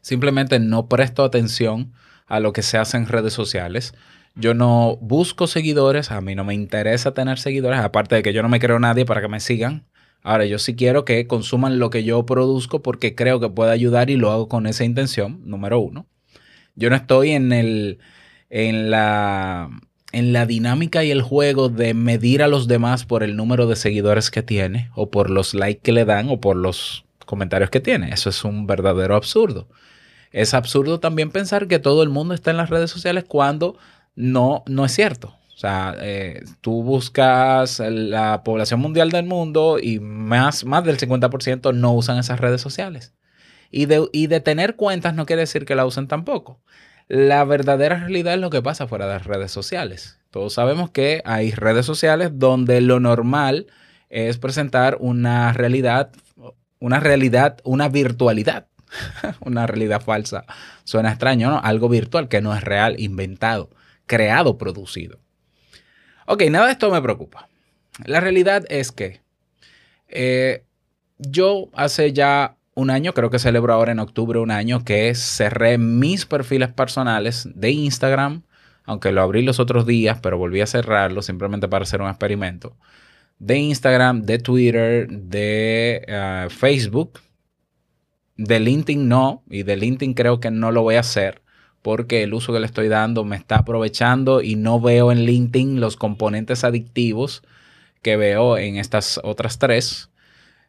simplemente 0.01 0.59
no 0.59 0.87
presto 0.87 1.23
atención 1.23 1.93
a 2.27 2.39
lo 2.39 2.53
que 2.53 2.61
se 2.61 2.77
hace 2.77 2.97
en 2.97 3.07
redes 3.07 3.33
sociales. 3.33 3.93
Yo 4.35 4.53
no 4.53 4.97
busco 5.01 5.47
seguidores, 5.47 6.11
a 6.11 6.21
mí 6.21 6.35
no 6.35 6.43
me 6.43 6.53
interesa 6.53 7.13
tener 7.13 7.39
seguidores, 7.39 7.79
aparte 7.79 8.15
de 8.15 8.23
que 8.23 8.33
yo 8.33 8.41
no 8.41 8.49
me 8.49 8.59
creo 8.59 8.79
nadie 8.79 9.05
para 9.05 9.21
que 9.21 9.27
me 9.27 9.39
sigan. 9.39 9.85
Ahora, 10.23 10.45
yo 10.45 10.57
sí 10.57 10.75
quiero 10.75 11.05
que 11.05 11.27
consuman 11.27 11.79
lo 11.79 11.89
que 11.89 12.03
yo 12.03 12.25
produzco 12.25 12.81
porque 12.81 13.13
creo 13.13 13.39
que 13.39 13.49
puede 13.49 13.71
ayudar 13.71 14.09
y 14.09 14.15
lo 14.15 14.31
hago 14.31 14.47
con 14.47 14.67
esa 14.67 14.85
intención, 14.85 15.41
número 15.45 15.79
uno. 15.79 16.07
Yo 16.75 16.89
no 16.89 16.95
estoy 16.95 17.31
en, 17.31 17.51
el, 17.51 17.99
en, 18.49 18.89
la, 18.89 19.69
en 20.13 20.31
la 20.31 20.45
dinámica 20.45 21.03
y 21.03 21.11
el 21.11 21.21
juego 21.21 21.69
de 21.69 21.93
medir 21.93 22.41
a 22.43 22.47
los 22.47 22.67
demás 22.67 23.03
por 23.03 23.23
el 23.23 23.35
número 23.35 23.67
de 23.67 23.75
seguidores 23.75 24.31
que 24.31 24.43
tiene 24.43 24.89
o 24.95 25.09
por 25.09 25.29
los 25.29 25.53
likes 25.53 25.81
que 25.81 25.91
le 25.91 26.05
dan 26.05 26.29
o 26.29 26.39
por 26.39 26.55
los 26.55 27.03
comentarios 27.25 27.69
que 27.69 27.79
tiene. 27.79 28.13
Eso 28.13 28.29
es 28.29 28.43
un 28.45 28.67
verdadero 28.67 29.15
absurdo. 29.15 29.67
Es 30.31 30.53
absurdo 30.53 30.99
también 30.99 31.31
pensar 31.31 31.67
que 31.67 31.79
todo 31.79 32.03
el 32.03 32.09
mundo 32.09 32.33
está 32.33 32.51
en 32.51 32.57
las 32.57 32.69
redes 32.69 32.91
sociales 32.91 33.25
cuando 33.27 33.77
no, 34.15 34.63
no 34.67 34.85
es 34.85 34.91
cierto. 34.93 35.35
O 35.55 35.57
sea, 35.57 35.95
eh, 35.99 36.43
tú 36.61 36.83
buscas 36.83 37.79
la 37.79 38.43
población 38.43 38.79
mundial 38.79 39.09
del 39.11 39.25
mundo 39.25 39.77
y 39.81 39.99
más, 39.99 40.65
más 40.65 40.83
del 40.83 40.97
50% 40.97 41.73
no 41.73 41.93
usan 41.93 42.17
esas 42.17 42.39
redes 42.39 42.61
sociales. 42.61 43.13
Y 43.71 43.87
de, 43.87 44.07
y 44.11 44.27
de 44.27 44.39
tener 44.39 44.75
cuentas 44.75 45.15
no 45.15 45.25
quiere 45.25 45.41
decir 45.41 45.65
que 45.65 45.75
la 45.75 45.85
usen 45.85 46.07
tampoco. 46.07 46.59
La 47.07 47.43
verdadera 47.43 47.97
realidad 47.97 48.35
es 48.35 48.39
lo 48.39 48.49
que 48.49 48.61
pasa 48.61 48.87
fuera 48.87 49.07
de 49.07 49.13
las 49.13 49.25
redes 49.25 49.51
sociales. 49.51 50.19
Todos 50.31 50.53
sabemos 50.53 50.89
que 50.89 51.21
hay 51.25 51.51
redes 51.51 51.85
sociales 51.85 52.31
donde 52.33 52.81
lo 52.81 52.99
normal 52.99 53.67
es 54.09 54.37
presentar 54.37 54.97
una 54.99 55.53
realidad, 55.53 56.11
una 56.79 56.99
realidad, 56.99 57.59
una 57.63 57.89
virtualidad, 57.89 58.67
una 59.41 59.67
realidad 59.67 60.01
falsa. 60.01 60.45
Suena 60.83 61.09
extraño, 61.09 61.49
¿no? 61.49 61.59
Algo 61.59 61.89
virtual 61.89 62.29
que 62.29 62.41
no 62.41 62.55
es 62.55 62.63
real, 62.63 62.99
inventado, 62.99 63.69
creado, 64.05 64.57
producido. 64.57 65.19
Ok, 66.25 66.43
nada 66.49 66.67
de 66.67 66.71
esto 66.71 66.89
me 66.89 67.01
preocupa. 67.01 67.49
La 68.05 68.19
realidad 68.19 68.65
es 68.69 68.91
que 68.91 69.21
eh, 70.07 70.63
yo 71.17 71.69
hace 71.73 72.13
ya 72.13 72.57
un 72.75 72.89
año, 72.89 73.13
creo 73.13 73.29
que 73.29 73.39
celebro 73.39 73.73
ahora 73.73 73.91
en 73.91 73.99
octubre 73.99 74.39
un 74.39 74.51
año, 74.51 74.83
que 74.83 75.13
cerré 75.15 75.77
mis 75.77 76.25
perfiles 76.25 76.69
personales 76.73 77.47
de 77.53 77.71
Instagram, 77.71 78.43
aunque 78.85 79.11
lo 79.11 79.21
abrí 79.21 79.43
los 79.43 79.59
otros 79.59 79.85
días, 79.85 80.19
pero 80.21 80.37
volví 80.37 80.61
a 80.61 80.67
cerrarlo 80.67 81.21
simplemente 81.21 81.67
para 81.67 81.83
hacer 81.83 82.01
un 82.01 82.09
experimento. 82.09 82.75
de 83.39 83.57
Instagram, 83.57 84.23
de 84.23 84.39
Twitter, 84.39 85.07
de 85.09 86.05
eh, 86.07 86.47
Facebook. 86.49 87.19
De 88.37 88.59
LinkedIn 88.59 89.07
no, 89.07 89.43
y 89.49 89.63
de 89.63 89.75
LinkedIn 89.77 90.13
creo 90.15 90.39
que 90.39 90.51
no 90.51 90.71
lo 90.71 90.81
voy 90.83 90.95
a 90.95 91.01
hacer 91.01 91.43
porque 91.83 92.23
el 92.23 92.33
uso 92.33 92.53
que 92.53 92.59
le 92.59 92.65
estoy 92.65 92.87
dando 92.87 93.25
me 93.25 93.35
está 93.35 93.57
aprovechando 93.57 94.41
y 94.41 94.55
no 94.55 94.79
veo 94.79 95.11
en 95.11 95.25
LinkedIn 95.25 95.79
los 95.81 95.97
componentes 95.97 96.63
adictivos 96.63 97.43
que 98.01 98.17
veo 98.17 98.57
en 98.57 98.77
estas 98.77 99.19
otras 99.23 99.59
tres. 99.59 100.09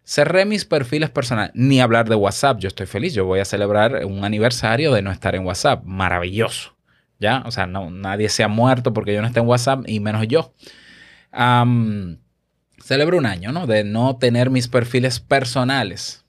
Cerré 0.04 0.44
mis 0.44 0.66
perfiles 0.66 1.08
personales, 1.08 1.52
ni 1.54 1.80
hablar 1.80 2.08
de 2.10 2.14
WhatsApp, 2.14 2.58
yo 2.58 2.68
estoy 2.68 2.86
feliz, 2.86 3.14
yo 3.14 3.24
voy 3.24 3.40
a 3.40 3.46
celebrar 3.46 4.04
un 4.04 4.22
aniversario 4.22 4.92
de 4.92 5.00
no 5.00 5.10
estar 5.10 5.34
en 5.34 5.46
WhatsApp, 5.46 5.82
maravilloso, 5.84 6.76
¿ya? 7.18 7.42
O 7.46 7.50
sea, 7.50 7.66
nadie 7.66 8.28
se 8.28 8.42
ha 8.44 8.48
muerto 8.48 8.92
porque 8.92 9.14
yo 9.14 9.22
no 9.22 9.26
esté 9.26 9.40
en 9.40 9.46
WhatsApp 9.46 9.84
y 9.86 10.00
menos 10.00 10.28
yo. 10.28 10.52
celebro 12.82 13.16
un 13.16 13.24
año, 13.24 13.50
¿no? 13.50 13.66
De 13.66 13.82
no 13.82 14.18
tener 14.18 14.50
mis 14.50 14.68
perfiles 14.68 15.20
personales. 15.20 16.24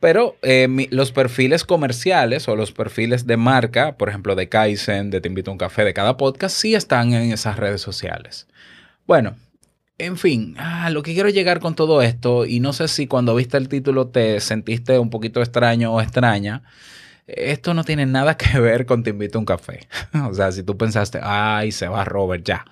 Pero 0.00 0.36
eh, 0.42 0.88
los 0.90 1.12
perfiles 1.12 1.64
comerciales 1.64 2.48
o 2.48 2.56
los 2.56 2.72
perfiles 2.72 3.26
de 3.26 3.36
marca, 3.36 3.96
por 3.96 4.08
ejemplo, 4.08 4.34
de 4.34 4.48
Kaizen, 4.48 5.10
de 5.10 5.20
Te 5.20 5.28
Invito 5.28 5.50
a 5.50 5.52
un 5.52 5.58
Café, 5.58 5.84
de 5.84 5.94
cada 5.94 6.16
podcast, 6.16 6.56
sí 6.56 6.74
están 6.74 7.12
en 7.12 7.32
esas 7.32 7.56
redes 7.56 7.80
sociales. 7.80 8.48
Bueno, 9.06 9.36
en 9.98 10.16
fin, 10.16 10.54
ah, 10.58 10.90
lo 10.90 11.02
que 11.02 11.12
quiero 11.12 11.28
llegar 11.28 11.60
con 11.60 11.74
todo 11.74 12.02
esto, 12.02 12.46
y 12.46 12.60
no 12.60 12.72
sé 12.72 12.88
si 12.88 13.06
cuando 13.06 13.34
viste 13.34 13.56
el 13.56 13.68
título 13.68 14.08
te 14.08 14.40
sentiste 14.40 14.98
un 14.98 15.10
poquito 15.10 15.40
extraño 15.40 15.92
o 15.92 16.00
extraña, 16.00 16.62
esto 17.26 17.74
no 17.74 17.84
tiene 17.84 18.06
nada 18.06 18.36
que 18.36 18.58
ver 18.58 18.86
con 18.86 19.02
Te 19.02 19.10
Invito 19.10 19.38
a 19.38 19.40
un 19.40 19.44
Café. 19.44 19.88
o 20.30 20.32
sea, 20.32 20.52
si 20.52 20.62
tú 20.62 20.76
pensaste, 20.76 21.20
ay, 21.22 21.72
se 21.72 21.88
va 21.88 22.04
Robert 22.04 22.44
ya. 22.44 22.64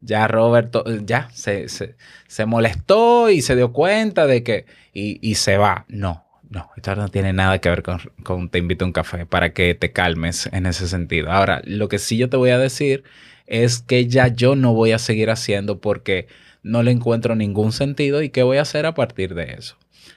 Ya 0.00 0.28
Robert 0.28 0.74
ya 1.06 1.30
se, 1.32 1.66
se, 1.68 2.46
molestó 2.46 3.30
y 3.30 3.40
se 3.40 3.56
dio 3.56 3.72
cuenta 3.72 4.26
de 4.26 4.42
que, 4.42 4.66
y, 4.92 5.18
y 5.26 5.36
se 5.36 5.56
va. 5.56 5.86
No, 5.88 6.26
no, 6.50 6.70
esto 6.76 6.94
no 6.94 7.08
tiene 7.08 7.32
nada 7.32 7.58
que 7.58 7.70
ver 7.70 7.82
con, 7.82 8.48
te 8.50 8.58
invito 8.58 8.84
a 8.84 8.88
un 8.88 8.92
café 8.92 9.24
para 9.24 9.54
que 9.54 9.74
te 9.74 9.92
calmes 9.92 10.50
en 10.52 10.66
ese 10.66 10.88
sentido. 10.88 11.32
Ahora, 11.32 11.62
lo 11.64 11.88
que 11.88 11.98
sí 11.98 12.18
yo 12.18 12.28
te 12.28 12.36
voy 12.36 12.50
a 12.50 12.58
decir 12.58 13.04
es 13.46 13.80
que 13.80 14.06
ya 14.06 14.28
yo 14.28 14.56
no 14.56 14.74
voy 14.74 14.92
a 14.92 14.98
seguir 14.98 15.30
haciendo 15.30 15.80
porque 15.80 16.28
no 16.64 16.82
le 16.82 16.90
encuentro 16.90 17.36
ningún 17.36 17.70
sentido 17.70 18.22
y 18.22 18.30
qué 18.30 18.42
voy 18.42 18.56
a 18.56 18.62
hacer 18.62 18.86
a 18.86 18.94
partir 18.94 19.34
de 19.34 19.52
eso. 19.52 19.76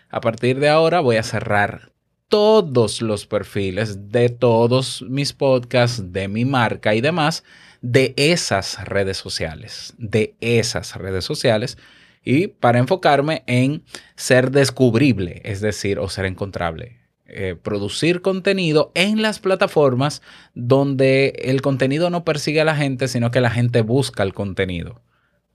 A 0.10 0.22
partir 0.22 0.60
de 0.60 0.70
ahora 0.70 1.02
voy 1.02 1.18
a 1.18 1.24
cerrar 1.24 1.92
todos 2.30 3.02
los 3.02 3.28
perfiles 3.28 4.12
de 4.12 4.30
todos 4.30 5.04
mis 5.08 5.34
podcasts, 5.34 6.12
de 6.12 6.28
mi 6.28 6.46
marca 6.46 6.96
y 6.96 7.02
demás, 7.02 7.44
de 7.82 8.14
esas 8.18 8.84
redes 8.86 9.18
sociales, 9.18 9.94
de 9.98 10.36
esas 10.42 10.96
redes 10.96 11.26
sociales 11.26 11.78
y 12.24 12.48
para 12.48 12.80
enfocarme 12.80 13.44
en 13.46 13.84
ser 14.16 14.52
descubrible, 14.52 15.42
es 15.46 15.62
decir, 15.62 16.00
o 16.00 16.10
ser 16.10 16.26
encontrable. 16.26 16.98
Eh, 17.30 17.56
producir 17.62 18.22
contenido 18.22 18.92
en 18.96 19.22
las 19.22 19.40
plataformas 19.40 20.22
donde 20.54 21.34
el 21.44 21.62
contenido 21.62 22.10
no 22.10 22.24
persigue 22.24 22.62
a 22.62 22.66
la 22.66 22.76
gente, 22.76 23.10
sino 23.10 23.32
que 23.32 23.42
la 23.42 23.50
gente 23.50 23.82
busca 23.82 24.24
el 24.24 24.34
contenido. 24.34 25.02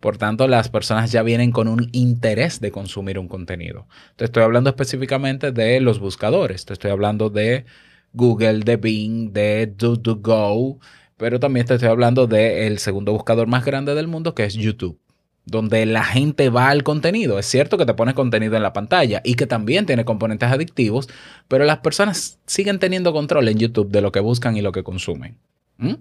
Por 0.03 0.19
tanto, 0.19 0.49
las 0.49 0.69
personas 0.69 1.13
ya 1.13 1.23
vienen 1.23 1.53
con 1.53 1.69
un 1.69 1.89
interés 1.93 2.61
de 2.61 2.73
consumir 2.73 3.21
un 3.21 3.29
contenido. 3.29 3.87
Te 4.17 4.25
estoy 4.25 4.43
hablando 4.43 4.69
específicamente 4.69 5.53
de 5.53 5.81
los 5.81 6.01
buscadores. 6.01 6.65
Te 6.65 6.73
estoy 6.73 6.91
hablando 6.91 7.31
de 7.31 7.67
Google, 8.13 8.65
de 8.65 8.79
Bing, 8.79 9.33
de 9.33 9.69
DuDuGo, 9.69 10.81
pero 11.17 11.39
también 11.39 11.67
te 11.67 11.75
estoy 11.75 11.89
hablando 11.89 12.27
del 12.27 12.81
segundo 12.81 13.13
buscador 13.13 13.47
más 13.47 13.65
grande 13.65 13.95
del 13.95 14.09
mundo, 14.09 14.35
que 14.35 14.45
es 14.45 14.55
YouTube 14.55 14.99
donde 15.45 15.87
la 15.87 16.03
gente 16.03 16.51
va 16.51 16.69
al 16.69 16.83
contenido. 16.83 17.39
Es 17.39 17.47
cierto 17.47 17.79
que 17.79 17.87
te 17.87 17.95
pones 17.95 18.15
contenido 18.15 18.57
en 18.57 18.63
la 18.65 18.73
pantalla 18.73 19.21
y 19.25 19.35
que 19.35 19.47
también 19.47 19.87
tiene 19.87 20.05
componentes 20.05 20.51
adictivos, 20.51 21.09
pero 21.47 21.65
las 21.65 21.79
personas 21.79 22.41
siguen 22.47 22.81
teniendo 22.81 23.13
control 23.13 23.49
en 23.49 23.59
YouTube 23.59 23.91
de 23.91 24.01
lo 24.01 24.11
que 24.11 24.21
buscan 24.21 24.57
y 24.57 24.63
lo 24.63 24.73
que 24.73 24.83
consumen. 24.83 25.39
¿Mm? 25.79 25.95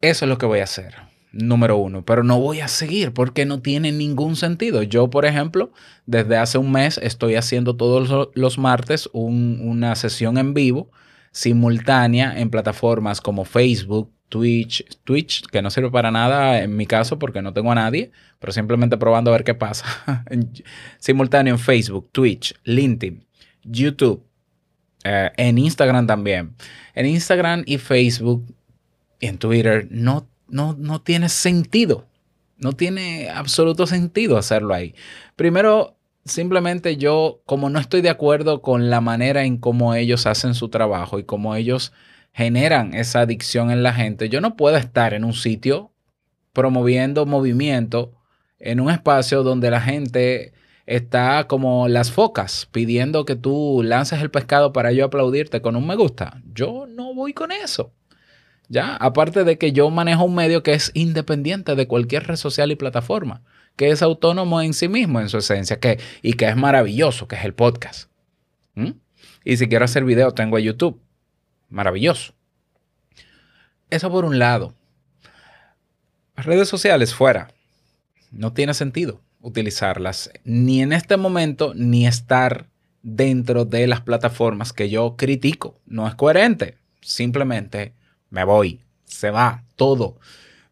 Eso 0.00 0.24
es 0.24 0.28
lo 0.28 0.38
que 0.38 0.46
voy 0.46 0.60
a 0.60 0.64
hacer, 0.64 0.94
número 1.34 1.76
uno, 1.76 2.04
pero 2.04 2.22
no 2.22 2.40
voy 2.40 2.60
a 2.60 2.68
seguir 2.68 3.12
porque 3.12 3.44
no 3.44 3.60
tiene 3.60 3.92
ningún 3.92 4.36
sentido. 4.36 4.82
Yo, 4.82 5.10
por 5.10 5.24
ejemplo, 5.24 5.72
desde 6.06 6.36
hace 6.36 6.58
un 6.58 6.72
mes 6.72 6.98
estoy 7.02 7.34
haciendo 7.34 7.76
todos 7.76 8.30
los 8.34 8.58
martes 8.58 9.08
una 9.12 9.94
sesión 9.96 10.38
en 10.38 10.54
vivo 10.54 10.90
simultánea 11.34 12.38
en 12.38 12.48
plataformas 12.48 13.20
como 13.20 13.44
Facebook, 13.44 14.12
Twitch, 14.28 14.84
Twitch, 15.02 15.44
que 15.46 15.60
no 15.62 15.68
sirve 15.68 15.90
para 15.90 16.12
nada 16.12 16.62
en 16.62 16.76
mi 16.76 16.86
caso 16.86 17.18
porque 17.18 17.42
no 17.42 17.52
tengo 17.52 17.72
a 17.72 17.74
nadie, 17.74 18.12
pero 18.38 18.52
simplemente 18.52 18.96
probando 18.96 19.30
a 19.30 19.32
ver 19.32 19.44
qué 19.44 19.54
pasa. 19.54 20.24
Simultáneo 20.98 21.54
en 21.54 21.58
Facebook, 21.58 22.08
Twitch, 22.12 22.54
LinkedIn, 22.62 23.26
YouTube, 23.64 24.24
eh, 25.02 25.32
en 25.36 25.58
Instagram 25.58 26.06
también. 26.06 26.54
En 26.94 27.06
Instagram 27.06 27.64
y 27.66 27.78
Facebook 27.78 28.46
y 29.18 29.26
en 29.26 29.38
Twitter 29.38 29.88
no, 29.90 30.28
no, 30.48 30.74
no 30.78 31.00
tiene 31.00 31.28
sentido. 31.28 32.06
No 32.56 32.72
tiene 32.72 33.30
absoluto 33.30 33.86
sentido 33.86 34.38
hacerlo 34.38 34.74
ahí. 34.74 34.94
Primero, 35.36 35.96
simplemente 36.24 36.96
yo, 36.96 37.42
como 37.46 37.68
no 37.68 37.78
estoy 37.78 38.00
de 38.00 38.10
acuerdo 38.10 38.62
con 38.62 38.90
la 38.90 39.00
manera 39.00 39.44
en 39.44 39.58
cómo 39.58 39.94
ellos 39.94 40.26
hacen 40.26 40.54
su 40.54 40.68
trabajo 40.68 41.18
y 41.18 41.24
cómo 41.24 41.54
ellos 41.56 41.92
generan 42.32 42.94
esa 42.94 43.20
adicción 43.20 43.70
en 43.70 43.82
la 43.82 43.92
gente. 43.92 44.28
Yo 44.28 44.40
no 44.40 44.56
puedo 44.56 44.76
estar 44.76 45.14
en 45.14 45.24
un 45.24 45.34
sitio 45.34 45.92
promoviendo 46.52 47.26
movimiento 47.26 48.12
en 48.58 48.80
un 48.80 48.90
espacio 48.90 49.42
donde 49.42 49.70
la 49.70 49.80
gente 49.80 50.52
está 50.86 51.46
como 51.46 51.88
las 51.88 52.10
focas 52.10 52.68
pidiendo 52.70 53.24
que 53.24 53.36
tú 53.36 53.82
lances 53.84 54.20
el 54.20 54.30
pescado 54.30 54.72
para 54.72 54.92
yo 54.92 55.04
aplaudirte 55.04 55.62
con 55.62 55.76
un 55.76 55.86
me 55.86 55.96
gusta. 55.96 56.42
Yo 56.52 56.86
no 56.86 57.14
voy 57.14 57.32
con 57.32 57.52
eso. 57.52 57.92
Ya, 58.68 58.96
aparte 58.96 59.44
de 59.44 59.58
que 59.58 59.72
yo 59.72 59.90
manejo 59.90 60.24
un 60.24 60.34
medio 60.34 60.62
que 60.62 60.72
es 60.72 60.90
independiente 60.94 61.74
de 61.74 61.86
cualquier 61.86 62.26
red 62.26 62.36
social 62.36 62.70
y 62.72 62.76
plataforma, 62.76 63.42
que 63.76 63.90
es 63.90 64.02
autónomo 64.02 64.62
en 64.62 64.72
sí 64.72 64.88
mismo, 64.88 65.20
en 65.20 65.28
su 65.28 65.38
esencia, 65.38 65.78
que, 65.78 65.98
y 66.22 66.34
que 66.34 66.48
es 66.48 66.56
maravilloso, 66.56 67.28
que 67.28 67.36
es 67.36 67.44
el 67.44 67.54
podcast. 67.54 68.10
¿Mm? 68.74 68.92
Y 69.44 69.56
si 69.56 69.68
quiero 69.68 69.84
hacer 69.84 70.04
video, 70.04 70.32
tengo 70.32 70.58
YouTube 70.58 71.00
maravilloso. 71.68 72.32
Eso 73.90 74.10
por 74.10 74.24
un 74.24 74.38
lado. 74.38 74.74
redes 76.36 76.68
sociales 76.68 77.14
fuera. 77.14 77.48
No 78.30 78.52
tiene 78.52 78.74
sentido 78.74 79.20
utilizarlas 79.40 80.30
ni 80.44 80.80
en 80.80 80.94
este 80.94 81.18
momento 81.18 81.74
ni 81.74 82.06
estar 82.06 82.66
dentro 83.02 83.66
de 83.66 83.86
las 83.86 84.00
plataformas 84.00 84.72
que 84.72 84.88
yo 84.88 85.16
critico. 85.16 85.78
No 85.86 86.08
es 86.08 86.14
coherente. 86.14 86.78
Simplemente 87.02 87.92
me 88.34 88.44
voy. 88.44 88.80
Se 89.04 89.30
va 89.30 89.62
todo. 89.76 90.18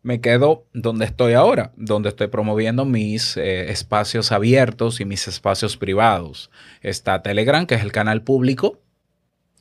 Me 0.02 0.20
quedo 0.20 0.66
donde 0.74 1.04
estoy 1.04 1.34
ahora, 1.34 1.72
donde 1.76 2.08
estoy 2.08 2.26
promoviendo 2.26 2.84
mis 2.84 3.36
eh, 3.36 3.70
espacios 3.70 4.32
abiertos 4.32 5.00
y 5.00 5.04
mis 5.04 5.28
espacios 5.28 5.76
privados. 5.76 6.50
Está 6.82 7.22
Telegram, 7.22 7.66
que 7.66 7.76
es 7.76 7.82
el 7.82 7.92
canal 7.92 8.22
público 8.22 8.82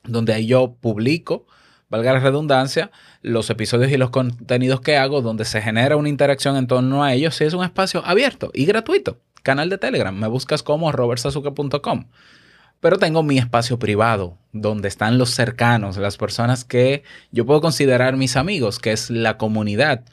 donde 0.03 0.33
ahí 0.33 0.47
yo 0.47 0.75
publico, 0.79 1.45
valga 1.89 2.13
la 2.13 2.19
redundancia, 2.19 2.91
los 3.21 3.49
episodios 3.49 3.91
y 3.91 3.97
los 3.97 4.09
contenidos 4.09 4.81
que 4.81 4.97
hago, 4.97 5.21
donde 5.21 5.45
se 5.45 5.61
genera 5.61 5.95
una 5.95 6.09
interacción 6.09 6.57
en 6.57 6.67
torno 6.67 7.03
a 7.03 7.13
ellos, 7.13 7.39
es 7.41 7.53
un 7.53 7.63
espacio 7.63 8.03
abierto 8.05 8.49
y 8.53 8.65
gratuito. 8.65 9.19
Canal 9.43 9.69
de 9.69 9.77
Telegram, 9.77 10.15
me 10.15 10.27
buscas 10.27 10.63
como 10.63 10.91
robertsazuke.com. 10.91 12.05
Pero 12.81 12.97
tengo 12.97 13.23
mi 13.23 13.37
espacio 13.37 13.79
privado, 13.79 14.37
donde 14.51 14.87
están 14.89 15.17
los 15.17 15.29
cercanos, 15.29 15.97
las 15.97 16.17
personas 16.17 16.65
que 16.65 17.03
yo 17.31 17.45
puedo 17.45 17.61
considerar 17.61 18.17
mis 18.17 18.35
amigos, 18.35 18.79
que 18.79 18.91
es 18.91 19.09
la 19.09 19.37
comunidad 19.37 20.03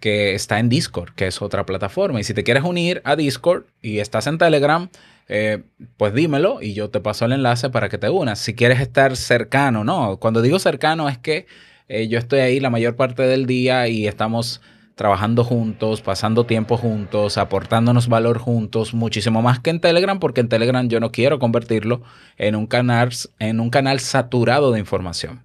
que 0.00 0.34
está 0.34 0.58
en 0.58 0.68
Discord, 0.68 1.14
que 1.14 1.26
es 1.26 1.42
otra 1.42 1.66
plataforma. 1.66 2.20
Y 2.20 2.24
si 2.24 2.34
te 2.34 2.44
quieres 2.44 2.64
unir 2.64 3.02
a 3.04 3.14
Discord 3.14 3.64
y 3.82 3.98
estás 3.98 4.26
en 4.26 4.38
Telegram, 4.38 4.88
eh, 5.28 5.62
pues 5.98 6.14
dímelo 6.14 6.62
y 6.62 6.72
yo 6.72 6.88
te 6.88 7.00
paso 7.00 7.26
el 7.26 7.32
enlace 7.32 7.68
para 7.68 7.88
que 7.88 7.98
te 7.98 8.08
unas. 8.08 8.38
Si 8.38 8.54
quieres 8.54 8.80
estar 8.80 9.16
cercano, 9.16 9.84
¿no? 9.84 10.18
Cuando 10.18 10.40
digo 10.40 10.58
cercano 10.58 11.08
es 11.08 11.18
que 11.18 11.46
eh, 11.88 12.08
yo 12.08 12.18
estoy 12.18 12.40
ahí 12.40 12.60
la 12.60 12.70
mayor 12.70 12.96
parte 12.96 13.22
del 13.24 13.46
día 13.46 13.88
y 13.88 14.06
estamos 14.06 14.62
trabajando 14.98 15.44
juntos, 15.44 16.00
pasando 16.02 16.44
tiempo 16.44 16.76
juntos, 16.76 17.38
aportándonos 17.38 18.08
valor 18.08 18.38
juntos, 18.38 18.94
muchísimo 18.94 19.42
más 19.42 19.60
que 19.60 19.70
en 19.70 19.80
Telegram, 19.80 20.18
porque 20.18 20.40
en 20.40 20.48
Telegram 20.48 20.88
yo 20.88 20.98
no 20.98 21.12
quiero 21.12 21.38
convertirlo 21.38 22.02
en 22.36 22.56
un 22.56 22.66
canal, 22.66 23.10
en 23.38 23.60
un 23.60 23.70
canal 23.70 24.00
saturado 24.00 24.72
de 24.72 24.80
información. 24.80 25.44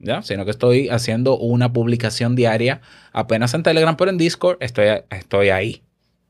¿Ya? 0.00 0.22
Sino 0.22 0.44
que 0.44 0.50
estoy 0.50 0.88
haciendo 0.88 1.38
una 1.38 1.72
publicación 1.72 2.34
diaria 2.34 2.80
apenas 3.12 3.54
en 3.54 3.62
Telegram, 3.62 3.96
pero 3.96 4.10
en 4.10 4.18
Discord 4.18 4.56
estoy, 4.58 4.86
estoy 5.10 5.50
ahí, 5.50 5.84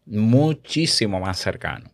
muchísimo 0.04 1.20
más 1.20 1.38
cercano. 1.38 1.90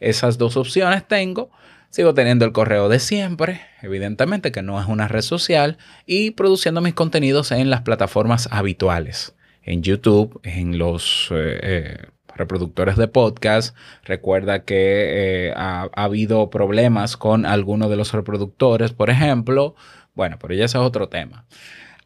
Esas 0.00 0.38
dos 0.38 0.56
opciones 0.56 1.06
tengo. 1.06 1.50
Sigo 1.90 2.14
teniendo 2.14 2.46
el 2.46 2.52
correo 2.52 2.88
de 2.88 3.00
siempre, 3.00 3.60
evidentemente 3.82 4.50
que 4.50 4.62
no 4.62 4.80
es 4.80 4.88
una 4.88 5.08
red 5.08 5.20
social, 5.20 5.76
y 6.06 6.30
produciendo 6.30 6.80
mis 6.80 6.94
contenidos 6.94 7.52
en 7.52 7.68
las 7.68 7.82
plataformas 7.82 8.48
habituales, 8.50 9.35
en 9.66 9.82
YouTube, 9.82 10.40
en 10.44 10.78
los 10.78 11.28
eh, 11.32 11.58
eh, 11.62 12.06
reproductores 12.34 12.96
de 12.96 13.08
podcast. 13.08 13.76
Recuerda 14.04 14.64
que 14.64 15.48
eh, 15.48 15.52
ha, 15.56 15.90
ha 15.92 16.04
habido 16.04 16.48
problemas 16.50 17.16
con 17.16 17.44
algunos 17.44 17.90
de 17.90 17.96
los 17.96 18.12
reproductores, 18.12 18.92
por 18.92 19.10
ejemplo. 19.10 19.74
Bueno, 20.14 20.38
pero 20.40 20.54
ya 20.54 20.64
ese 20.64 20.78
es 20.78 20.84
otro 20.84 21.08
tema. 21.08 21.46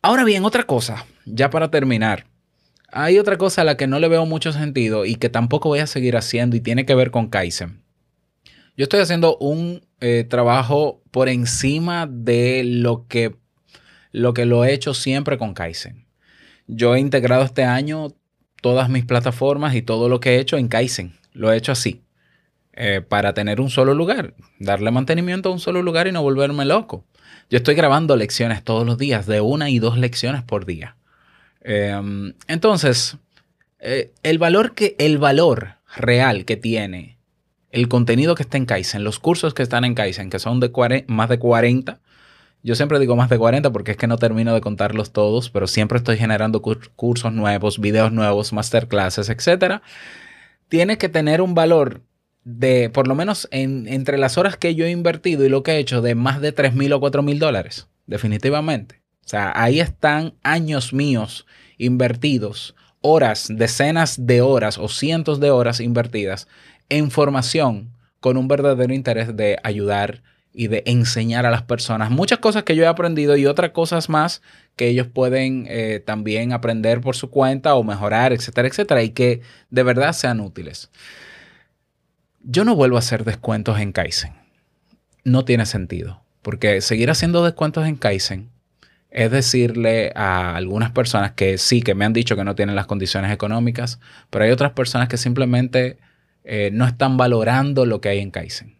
Ahora 0.03 0.25
bien, 0.25 0.45
otra 0.45 0.65
cosa, 0.65 1.07
ya 1.27 1.51
para 1.51 1.71
terminar. 1.71 2.27
Hay 2.93 3.19
otra 3.19 3.37
cosa 3.37 3.61
a 3.61 3.65
la 3.65 3.77
que 3.77 3.87
no 3.87 4.01
le 4.01 4.09
veo 4.09 4.27
mucho 4.27 4.53
sentido 4.53 5.05
y 5.05 5.15
que 5.15 5.29
tampoco 5.29 5.69
voy 5.69 5.79
a 5.79 5.87
seguir 5.87 6.17
haciendo 6.17 6.57
y 6.57 6.61
tiene 6.61 6.87
que 6.87 6.95
ver 6.95 7.11
con 7.13 7.29
Kaizen. 7.29 7.83
Yo 8.77 8.85
estoy 8.85 9.01
haciendo 9.01 9.37
un 9.37 9.87
trabajo 10.29 11.03
por 11.11 11.29
encima 11.29 12.09
de 12.11 12.63
lo 12.65 13.07
que, 13.07 13.37
lo 14.11 14.33
que 14.33 14.47
lo 14.47 14.65
he 14.65 14.73
hecho 14.73 14.95
siempre 14.95 15.37
con 15.37 15.53
Kaizen. 15.53 16.10
Yo 16.73 16.95
he 16.95 17.01
integrado 17.01 17.43
este 17.43 17.65
año 17.65 18.13
todas 18.63 18.89
mis 18.89 19.05
plataformas 19.05 19.75
y 19.75 19.83
todo 19.83 20.09
lo 20.09 20.21
que 20.21 20.37
he 20.37 20.41
hecho 20.41 20.57
en 20.57 20.69
Kaizen. 20.69 21.15
Lo 21.33 21.53
he 21.53 21.57
hecho 21.57 21.73
así. 21.73 22.03
eh, 22.73 23.03
para 23.03 23.35
tener 23.35 23.61
un 23.61 23.69
solo 23.69 23.95
lugar, 23.95 24.35
darle 24.59 24.91
mantenimiento 24.91 25.49
a 25.49 25.53
un 25.53 25.61
solo 25.61 25.83
lugar 25.83 26.07
y 26.07 26.13
no 26.13 26.23
volverme 26.23 26.65
loco. 26.65 27.05
Yo 27.51 27.59
estoy 27.59 27.75
grabando 27.75 28.17
lecciones 28.17 28.63
todos 28.65 28.87
los 28.87 28.97
días, 28.97 29.27
de 29.27 29.41
una 29.41 29.69
y 29.71 29.79
dos 29.79 29.99
lecciones 29.99 30.43
por 30.43 30.65
día. 30.67 30.97
Eh, 31.63 32.01
entonces, 32.49 33.17
eh, 33.81 34.13
el 34.23 34.39
valor 34.39 34.75
que, 34.75 34.95
el 34.99 35.19
valor 35.19 35.77
real 35.97 36.45
que 36.45 36.57
tiene 36.57 37.19
el 37.71 37.89
contenido 37.89 38.35
que 38.35 38.43
está 38.45 38.57
en 38.57 38.67
Kaizen, 38.67 39.05
los 39.05 39.19
cursos 39.19 39.53
que 39.55 39.63
están 39.63 39.85
en 39.85 39.95
Kaizen, 39.95 40.31
que 40.31 40.39
son 40.39 40.61
de 40.61 41.05
más 41.07 41.29
de 41.29 41.39
40. 41.39 42.01
Yo 42.63 42.75
siempre 42.75 42.99
digo 42.99 43.17
más 43.17 43.31
de 43.31 43.39
40 43.39 43.71
porque 43.73 43.93
es 43.93 43.97
que 43.97 44.07
no 44.07 44.19
termino 44.19 44.53
de 44.55 44.61
contarlos 44.61 45.13
todos, 45.13 45.49
pero 45.51 45.67
siempre 45.67 45.99
estoy 45.99 46.19
generando 46.19 46.61
cur- 46.61 46.91
cursos 46.97 47.33
nuevos, 47.33 47.79
videos 47.81 48.13
nuevos, 48.13 48.53
masterclasses, 48.53 49.29
etcétera. 49.31 49.83
Tiene 50.69 50.99
que 50.99 51.09
tener 51.09 51.41
un 51.41 51.55
valor 51.55 52.03
de, 52.45 52.91
por 52.91 53.09
lo 53.09 53.15
menos 53.15 53.49
en- 53.51 53.89
entre 53.89 54.19
las 54.19 54.39
horas 54.39 54.57
que 54.57 54.75
yo 54.75 54.85
he 54.85 54.91
invertido 54.91 55.45
y 55.45 55.49
lo 55.49 55.63
que 55.63 55.73
he 55.73 55.79
hecho, 55.79 56.03
de 56.03 56.15
más 56.15 56.41
de 56.41 56.53
3 56.53 56.75
mil 56.75 56.93
o 56.93 57.01
4 57.01 57.23
mil 57.23 57.39
dólares, 57.39 57.89
definitivamente. 58.07 59.01
O 59.25 59.29
sea, 59.31 59.53
ahí 59.55 59.81
están 59.81 60.35
años 60.43 60.93
míos 60.93 61.47
invertidos, 61.79 62.75
horas, 63.01 63.47
decenas 63.51 64.27
de 64.27 64.43
horas 64.43 64.77
o 64.79 64.89
cientos 64.89 65.41
de 65.41 65.51
horas 65.51 65.81
invertidas 65.81 66.47
en 66.89 67.11
formación 67.11 67.91
con 68.21 68.37
un 68.37 68.49
verdadero 68.49 68.93
interés 68.93 69.35
de 69.37 69.59
ayudar 69.63 70.23
y 70.53 70.69
de 70.69 70.83
enseñar 70.87 71.47
a 71.47 71.51
las 71.51 71.63
personas 71.63 72.11
muchas 72.11 72.39
cosas 72.39 72.65
que 72.65 72.75
yo 72.75 72.83
he 72.83 72.87
aprendido 72.89 73.37
y 73.37 73.47
otras 73.47 73.71
cosas 73.71 74.09
más 74.09 74.43
que 74.77 74.89
ellos 74.89 75.07
pueden 75.07 75.67
eh, 75.69 76.03
también 76.05 76.53
aprender 76.53 77.01
por 77.01 77.17
su 77.17 77.31
cuenta 77.31 77.75
o 77.75 77.85
mejorar, 77.85 78.33
etcétera, 78.33 78.69
etcétera, 78.69 79.03
y 79.03 79.11
que 79.11 79.43
de 79.71 79.83
verdad 79.83 80.13
sean 80.13 80.41
útiles. 80.41 80.91
Yo 82.43 82.65
no 82.65 82.75
vuelvo 82.75 82.97
a 82.97 83.01
hacer 83.01 83.25
descuentos 83.25 83.79
en 83.79 83.93
Kaizen. 83.93 84.33
No 85.25 85.45
tiene 85.45 85.67
sentido, 85.67 86.23
porque 86.43 86.81
seguir 86.81 87.11
haciendo 87.11 87.45
descuentos 87.45 87.87
en 87.87 87.97
Kaizen 87.97 88.51
es 89.11 89.31
decirle 89.31 90.13
a 90.15 90.57
algunas 90.57 90.93
personas 90.93 91.33
que 91.33 91.59
sí, 91.59 91.83
que 91.83 91.95
me 91.95 92.05
han 92.05 92.13
dicho 92.13 92.37
que 92.37 92.45
no 92.45 92.55
tienen 92.55 92.77
las 92.77 92.87
condiciones 92.87 93.33
económicas, 93.33 93.99
pero 94.31 94.45
hay 94.45 94.51
otras 94.51 94.73
personas 94.73 95.09
que 95.09 95.17
simplemente 95.17 95.99
eh, 96.45 96.71
no 96.73 96.87
están 96.87 97.17
valorando 97.17 97.87
lo 97.87 98.01
que 98.01 98.09
hay 98.09 98.21
en 98.21 98.31
Kaizen. 98.31 98.80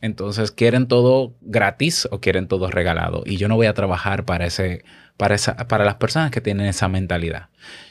Entonces 0.00 0.50
quieren 0.50 0.86
todo 0.86 1.34
gratis 1.40 2.08
o 2.10 2.20
quieren 2.20 2.48
todo 2.48 2.70
regalado. 2.70 3.22
Y 3.24 3.36
yo 3.36 3.48
no 3.48 3.56
voy 3.56 3.66
a 3.66 3.74
trabajar 3.74 4.24
para, 4.24 4.46
ese, 4.46 4.84
para, 5.16 5.34
esa, 5.34 5.56
para 5.68 5.84
las 5.84 5.96
personas 5.96 6.30
que 6.30 6.40
tienen 6.40 6.66
esa 6.66 6.88
mentalidad. 6.88 7.48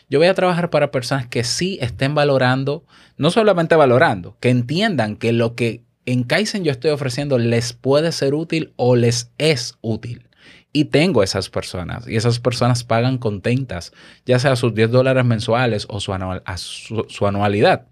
Yo 0.10 0.20
voy 0.20 0.28
a 0.28 0.34
trabajar 0.36 0.70
para 0.70 0.91
personas 0.91 1.28
que 1.28 1.44
sí 1.44 1.80
estén 1.82 2.13
valorando, 2.13 2.86
no 3.18 3.32
solamente 3.32 3.76
valorando, 3.76 4.38
que 4.39 4.50
entiendan 4.50 5.15
que 5.15 5.34
lo 5.34 5.56
que 5.56 5.84
en 6.06 6.24
Kaizen 6.24 6.63
yo 6.63 6.72
estoy 6.72 6.91
ofreciendo 6.91 7.39
les 7.39 7.74
puede 7.74 8.12
ser 8.12 8.36
útil 8.36 8.74
o 8.76 8.96
les 8.96 9.32
es 9.39 9.76
útil. 9.82 10.28
Y 10.72 10.86
tengo 10.86 11.24
esas 11.24 11.50
personas 11.50 12.08
y 12.08 12.18
esas 12.18 12.39
personas 12.39 12.84
pagan 12.84 13.18
contentas, 13.18 13.94
ya 14.26 14.38
sea 14.39 14.56
sus 14.56 14.76
10 14.76 14.91
dólares 14.91 15.26
mensuales 15.26 15.88
o 15.89 16.00
su, 16.00 16.13
anual, 16.13 16.44
su, 16.58 17.06
su 17.08 17.26
anualidad. 17.26 17.88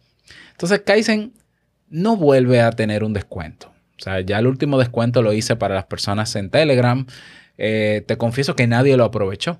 Entonces 0.51 0.81
Kaizen 0.81 1.33
no 1.89 2.17
vuelve 2.17 2.61
a 2.61 2.71
tener 2.71 3.03
un 3.03 3.13
descuento. 3.13 3.72
O 3.99 4.03
sea, 4.03 4.21
ya 4.21 4.39
el 4.39 4.47
último 4.47 4.77
descuento 4.79 5.21
lo 5.21 5.33
hice 5.33 5.55
para 5.55 5.75
las 5.75 5.85
personas 5.85 6.35
en 6.35 6.49
Telegram. 6.49 7.05
Eh, 7.57 8.03
te 8.07 8.17
confieso 8.17 8.55
que 8.55 8.67
nadie 8.67 8.97
lo 8.97 9.05
aprovechó. 9.05 9.59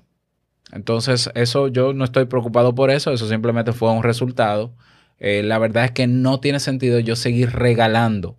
Entonces, 0.72 1.30
eso 1.34 1.68
yo 1.68 1.92
no 1.92 2.04
estoy 2.04 2.26
preocupado 2.26 2.74
por 2.74 2.90
eso. 2.90 3.12
Eso 3.12 3.28
simplemente 3.28 3.72
fue 3.72 3.90
un 3.92 4.02
resultado. 4.02 4.74
Eh, 5.18 5.42
la 5.44 5.58
verdad 5.58 5.84
es 5.86 5.92
que 5.92 6.06
no 6.06 6.40
tiene 6.40 6.60
sentido 6.60 6.98
yo 6.98 7.16
seguir 7.16 7.50
regalando. 7.52 8.36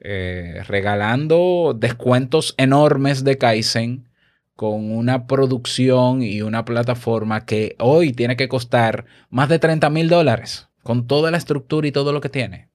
Eh, 0.00 0.62
regalando 0.68 1.76
descuentos 1.78 2.54
enormes 2.58 3.24
de 3.24 3.38
Kaizen 3.38 4.08
con 4.54 4.90
una 4.90 5.26
producción 5.26 6.22
y 6.22 6.42
una 6.42 6.64
plataforma 6.64 7.44
que 7.44 7.76
hoy 7.78 8.12
tiene 8.12 8.36
que 8.36 8.48
costar 8.48 9.06
más 9.30 9.48
de 9.48 9.58
30 9.58 9.88
mil 9.90 10.08
dólares 10.08 10.68
con 10.82 11.06
toda 11.06 11.30
la 11.30 11.38
estructura 11.38 11.86
y 11.86 11.92
todo 11.92 12.12
lo 12.12 12.20
que 12.20 12.28
tiene. 12.28 12.68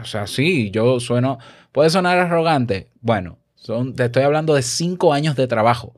O 0.00 0.04
sea, 0.04 0.26
sí, 0.26 0.70
yo 0.70 1.00
sueno, 1.00 1.38
puede 1.72 1.90
sonar 1.90 2.18
arrogante. 2.18 2.90
Bueno, 3.00 3.38
son, 3.54 3.94
te 3.94 4.06
estoy 4.06 4.22
hablando 4.22 4.54
de 4.54 4.62
cinco 4.62 5.12
años 5.12 5.36
de 5.36 5.46
trabajo 5.46 5.94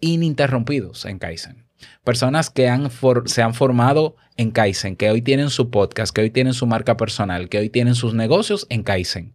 ininterrumpidos 0.00 1.04
en 1.04 1.18
Kaizen. 1.18 1.66
Personas 2.04 2.50
que 2.50 2.68
han 2.68 2.90
se 3.26 3.42
han 3.42 3.54
formado 3.54 4.16
en 4.36 4.50
Kaizen, 4.50 4.96
que 4.96 5.10
hoy 5.10 5.22
tienen 5.22 5.50
su 5.50 5.70
podcast, 5.70 6.14
que 6.14 6.22
hoy 6.22 6.30
tienen 6.30 6.54
su 6.54 6.66
marca 6.66 6.96
personal, 6.96 7.48
que 7.48 7.58
hoy 7.58 7.70
tienen 7.70 7.94
sus 7.94 8.14
negocios 8.14 8.66
en 8.70 8.82
Kaizen. 8.82 9.34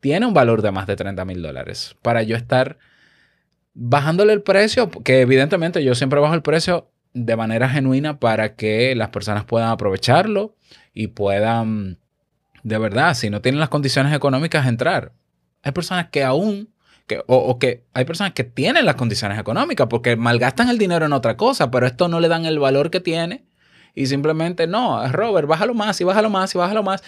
Tiene 0.00 0.26
un 0.26 0.34
valor 0.34 0.62
de 0.62 0.70
más 0.70 0.86
de 0.86 0.96
30 0.96 1.24
mil 1.24 1.42
dólares 1.42 1.96
para 2.02 2.22
yo 2.22 2.36
estar 2.36 2.78
bajándole 3.74 4.32
el 4.32 4.42
precio, 4.42 4.90
que 4.90 5.20
evidentemente 5.20 5.82
yo 5.84 5.94
siempre 5.94 6.20
bajo 6.20 6.34
el 6.34 6.42
precio 6.42 6.90
de 7.14 7.36
manera 7.36 7.68
genuina 7.68 8.18
para 8.18 8.54
que 8.54 8.94
las 8.94 9.08
personas 9.08 9.44
puedan 9.44 9.70
aprovecharlo 9.70 10.56
y 10.92 11.08
puedan, 11.08 11.98
de 12.68 12.78
verdad, 12.78 13.14
si 13.14 13.30
no 13.30 13.40
tienen 13.40 13.60
las 13.60 13.68
condiciones 13.68 14.14
económicas, 14.14 14.66
entrar. 14.66 15.12
Hay 15.62 15.72
personas 15.72 16.08
que 16.10 16.22
aún, 16.22 16.72
que, 17.06 17.22
o, 17.26 17.58
que 17.58 17.84
hay 17.94 18.04
personas 18.04 18.32
que 18.32 18.44
tienen 18.44 18.86
las 18.86 18.94
condiciones 18.94 19.38
económicas 19.38 19.88
porque 19.88 20.16
malgastan 20.16 20.68
el 20.68 20.78
dinero 20.78 21.06
en 21.06 21.12
otra 21.12 21.36
cosa, 21.36 21.70
pero 21.70 21.86
esto 21.86 22.08
no 22.08 22.20
le 22.20 22.28
dan 22.28 22.46
el 22.46 22.58
valor 22.58 22.90
que 22.90 23.00
tiene 23.00 23.46
y 23.94 24.06
simplemente, 24.06 24.68
no, 24.68 25.06
Robert, 25.08 25.48
bájalo 25.48 25.74
más 25.74 26.00
y 26.00 26.04
bájalo 26.04 26.30
más 26.30 26.54
y 26.54 26.58
bájalo 26.58 26.84
más. 26.84 27.02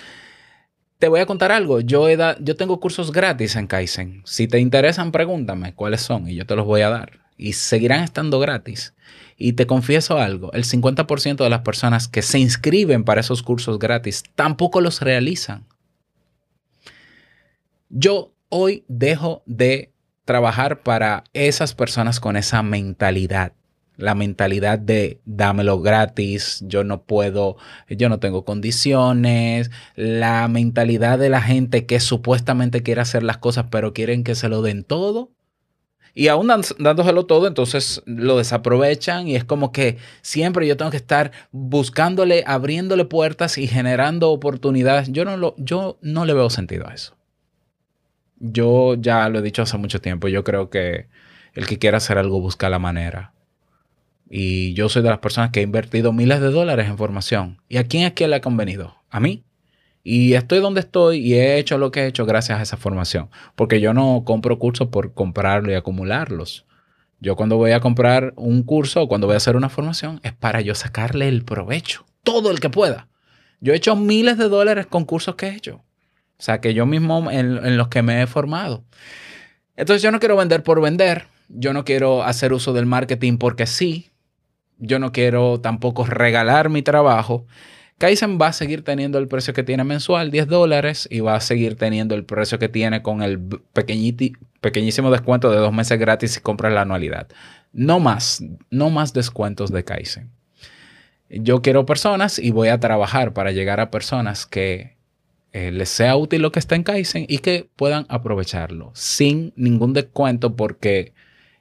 Te 0.99 1.07
voy 1.07 1.20
a 1.20 1.27
contar 1.27 1.53
algo. 1.53 1.81
Yo, 1.81 2.09
he 2.09 2.16
da, 2.16 2.37
yo 2.40 2.57
tengo 2.57 2.81
cursos 2.81 3.12
gratis 3.12 3.55
en 3.55 3.68
Kaizen. 3.68 4.23
Si 4.25 4.49
te 4.49 4.59
interesan, 4.59 5.12
pregúntame 5.12 5.75
cuáles 5.75 6.01
son 6.01 6.29
y 6.29 6.35
yo 6.35 6.46
te 6.46 6.57
los 6.57 6.66
voy 6.66 6.81
a 6.81 6.90
dar. 6.90 7.19
Y 7.42 7.55
seguirán 7.55 8.05
estando 8.05 8.38
gratis. 8.38 8.92
Y 9.38 9.55
te 9.55 9.66
confieso 9.66 10.18
algo, 10.18 10.53
el 10.53 10.64
50% 10.64 11.42
de 11.42 11.48
las 11.48 11.62
personas 11.62 12.07
que 12.07 12.20
se 12.20 12.38
inscriben 12.38 13.03
para 13.03 13.22
esos 13.22 13.42
cursos 13.42 13.79
gratis 13.79 14.24
tampoco 14.35 14.83
los 14.83 15.00
realizan. 15.00 15.64
Yo 17.88 18.35
hoy 18.50 18.85
dejo 18.88 19.42
de 19.46 19.94
trabajar 20.26 20.83
para 20.83 21.24
esas 21.33 21.74
personas 21.74 22.20
con 22.20 22.37
esa 22.37 22.62
mentalidad. 22.62 23.55
La 23.96 24.14
mentalidad 24.14 24.79
de 24.79 25.22
dámelo 25.24 25.81
gratis, 25.81 26.62
yo 26.66 26.85
no 26.85 27.05
puedo, 27.05 27.57
yo 27.88 28.11
no 28.11 28.18
tengo 28.18 28.44
condiciones. 28.44 29.70
La 29.96 30.46
mentalidad 30.48 31.18
de 31.18 31.31
la 31.31 31.40
gente 31.40 31.87
que 31.87 32.00
supuestamente 32.00 32.83
quiere 32.83 33.00
hacer 33.00 33.22
las 33.22 33.38
cosas, 33.38 33.66
pero 33.70 33.94
quieren 33.94 34.24
que 34.24 34.35
se 34.35 34.50
lo 34.50 34.61
den 34.61 34.85
todo. 34.85 35.31
Y 36.20 36.28
aún 36.28 36.48
dándoselo 36.48 37.24
todo, 37.24 37.46
entonces 37.46 38.02
lo 38.04 38.37
desaprovechan 38.37 39.26
y 39.26 39.37
es 39.37 39.44
como 39.44 39.72
que 39.72 39.96
siempre 40.20 40.66
yo 40.66 40.76
tengo 40.76 40.90
que 40.90 40.98
estar 40.98 41.33
buscándole, 41.50 42.44
abriéndole 42.46 43.06
puertas 43.06 43.56
y 43.56 43.66
generando 43.66 44.30
oportunidades. 44.30 45.11
Yo 45.11 45.24
no, 45.24 45.38
lo, 45.38 45.54
yo 45.56 45.96
no 46.02 46.26
le 46.26 46.35
veo 46.35 46.50
sentido 46.50 46.87
a 46.87 46.92
eso. 46.92 47.16
Yo 48.38 48.96
ya 48.96 49.30
lo 49.30 49.38
he 49.38 49.42
dicho 49.42 49.62
hace 49.62 49.78
mucho 49.78 50.02
tiempo, 50.02 50.28
yo 50.28 50.44
creo 50.44 50.68
que 50.68 51.06
el 51.54 51.66
que 51.66 51.78
quiera 51.78 51.96
hacer 51.96 52.18
algo 52.18 52.38
busca 52.38 52.68
la 52.68 52.78
manera. 52.78 53.33
Y 54.28 54.74
yo 54.74 54.90
soy 54.90 55.00
de 55.00 55.09
las 55.09 55.20
personas 55.20 55.52
que 55.52 55.61
he 55.61 55.62
invertido 55.62 56.12
miles 56.12 56.42
de 56.42 56.50
dólares 56.50 56.87
en 56.87 56.98
formación. 56.98 57.62
¿Y 57.66 57.78
a 57.78 57.85
quién 57.85 58.04
es 58.04 58.12
que 58.12 58.28
le 58.28 58.37
ha 58.37 58.40
convenido? 58.42 58.94
A 59.09 59.20
mí. 59.20 59.42
Y 60.02 60.34
estoy 60.34 60.60
donde 60.60 60.80
estoy 60.80 61.18
y 61.18 61.34
he 61.34 61.58
hecho 61.58 61.76
lo 61.76 61.90
que 61.90 62.00
he 62.00 62.06
hecho 62.06 62.24
gracias 62.24 62.58
a 62.58 62.62
esa 62.62 62.76
formación. 62.76 63.28
Porque 63.54 63.80
yo 63.80 63.92
no 63.92 64.22
compro 64.24 64.58
cursos 64.58 64.88
por 64.88 65.12
comprarlo 65.12 65.70
y 65.70 65.74
acumularlos. 65.74 66.64
Yo 67.20 67.36
cuando 67.36 67.58
voy 67.58 67.72
a 67.72 67.80
comprar 67.80 68.32
un 68.36 68.62
curso 68.62 69.02
o 69.02 69.08
cuando 69.08 69.26
voy 69.26 69.34
a 69.34 69.36
hacer 69.36 69.56
una 69.56 69.68
formación 69.68 70.20
es 70.22 70.32
para 70.32 70.62
yo 70.62 70.74
sacarle 70.74 71.28
el 71.28 71.44
provecho. 71.44 72.06
Todo 72.22 72.50
el 72.50 72.60
que 72.60 72.70
pueda. 72.70 73.08
Yo 73.60 73.74
he 73.74 73.76
hecho 73.76 73.94
miles 73.94 74.38
de 74.38 74.48
dólares 74.48 74.86
con 74.86 75.04
cursos 75.04 75.34
que 75.34 75.48
he 75.48 75.54
hecho. 75.54 75.82
O 76.38 76.42
sea, 76.42 76.62
que 76.62 76.72
yo 76.72 76.86
mismo 76.86 77.30
en, 77.30 77.58
en 77.58 77.76
los 77.76 77.88
que 77.88 78.00
me 78.00 78.22
he 78.22 78.26
formado. 78.26 78.84
Entonces 79.76 80.02
yo 80.02 80.10
no 80.10 80.18
quiero 80.18 80.36
vender 80.36 80.62
por 80.62 80.80
vender. 80.80 81.26
Yo 81.48 81.74
no 81.74 81.84
quiero 81.84 82.22
hacer 82.22 82.54
uso 82.54 82.72
del 82.72 82.86
marketing 82.86 83.36
porque 83.36 83.66
sí. 83.66 84.10
Yo 84.78 84.98
no 84.98 85.12
quiero 85.12 85.60
tampoco 85.60 86.06
regalar 86.06 86.70
mi 86.70 86.80
trabajo. 86.80 87.46
Kaizen 88.00 88.38
va 88.40 88.46
a 88.46 88.52
seguir 88.54 88.82
teniendo 88.82 89.18
el 89.18 89.28
precio 89.28 89.52
que 89.52 89.62
tiene 89.62 89.84
mensual, 89.84 90.30
10 90.30 90.48
dólares, 90.48 91.06
y 91.10 91.20
va 91.20 91.34
a 91.34 91.40
seguir 91.40 91.76
teniendo 91.76 92.14
el 92.14 92.24
precio 92.24 92.58
que 92.58 92.70
tiene 92.70 93.02
con 93.02 93.22
el 93.22 93.38
pequeñísimo 93.74 95.10
descuento 95.10 95.50
de 95.50 95.58
dos 95.58 95.74
meses 95.74 95.98
gratis 95.98 96.30
si 96.30 96.40
compras 96.40 96.72
la 96.72 96.80
anualidad. 96.80 97.28
No 97.74 98.00
más, 98.00 98.42
no 98.70 98.88
más 98.88 99.12
descuentos 99.12 99.70
de 99.70 99.84
Kaizen. 99.84 100.30
Yo 101.28 101.60
quiero 101.60 101.84
personas 101.84 102.38
y 102.38 102.52
voy 102.52 102.68
a 102.68 102.80
trabajar 102.80 103.34
para 103.34 103.52
llegar 103.52 103.80
a 103.80 103.90
personas 103.90 104.46
que 104.46 104.96
eh, 105.52 105.70
les 105.70 105.90
sea 105.90 106.16
útil 106.16 106.40
lo 106.40 106.52
que 106.52 106.58
está 106.58 106.76
en 106.76 106.84
Kaizen 106.84 107.26
y 107.28 107.40
que 107.40 107.68
puedan 107.76 108.06
aprovecharlo 108.08 108.92
sin 108.94 109.52
ningún 109.56 109.92
descuento 109.92 110.56
porque 110.56 111.12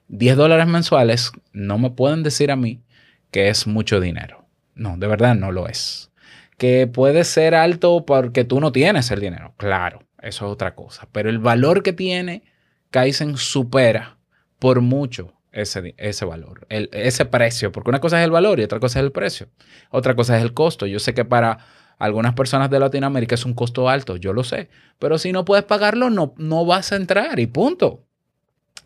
10 0.08 0.38
dólares 0.38 0.68
mensuales 0.68 1.34
no 1.52 1.78
me 1.78 1.90
pueden 1.90 2.24
decir 2.24 2.50
a 2.50 2.56
mí 2.56 2.80
que 3.30 3.50
es 3.50 3.68
mucho 3.68 4.00
dinero. 4.00 4.46
No, 4.74 4.96
de 4.96 5.08
verdad 5.08 5.36
no 5.36 5.52
lo 5.52 5.68
es 5.68 6.09
que 6.60 6.86
puede 6.86 7.24
ser 7.24 7.56
alto 7.56 8.06
porque 8.06 8.44
tú 8.44 8.60
no 8.60 8.72
tienes 8.72 9.10
el 9.10 9.22
dinero. 9.22 9.56
Claro, 9.58 10.04
eso 10.22 10.46
es 10.46 10.52
otra 10.52 10.76
cosa. 10.76 11.08
Pero 11.12 11.30
el 11.30 11.40
valor 11.40 11.82
que 11.82 11.94
tiene 11.94 12.44
Kaizen 12.92 13.38
supera 13.38 14.18
por 14.60 14.82
mucho 14.82 15.34
ese, 15.52 15.96
ese 15.98 16.26
valor, 16.26 16.68
ese 16.70 17.26
precio. 17.26 17.72
Porque 17.72 17.90
una 17.90 18.02
cosa 18.02 18.20
es 18.20 18.26
el 18.26 18.32
valor 18.32 18.60
y 18.60 18.64
otra 18.64 18.80
cosa 18.80 19.00
es 19.00 19.06
el 19.06 19.12
precio. 19.12 19.48
Otra 19.90 20.16
cosa 20.16 20.38
es 20.38 20.44
el 20.44 20.54
costo. 20.54 20.86
Yo 20.86 21.00
sé 21.00 21.14
que 21.14 21.26
para 21.26 21.66
algunas 21.98 22.34
personas 22.34 22.70
de 22.70 22.80
Latinoamérica 22.80 23.36
es 23.36 23.46
un 23.46 23.54
costo 23.54 23.90
alto, 23.90 24.18
yo 24.18 24.34
lo 24.34 24.44
sé. 24.44 24.70
Pero 25.00 25.18
si 25.18 25.32
no 25.32 25.46
puedes 25.46 25.66
pagarlo, 25.66 26.10
no, 26.10 26.34
no 26.38 26.66
vas 26.66 26.92
a 26.92 26.98
entrar 26.98 27.40
y 27.40 27.48
punto. 27.48 28.06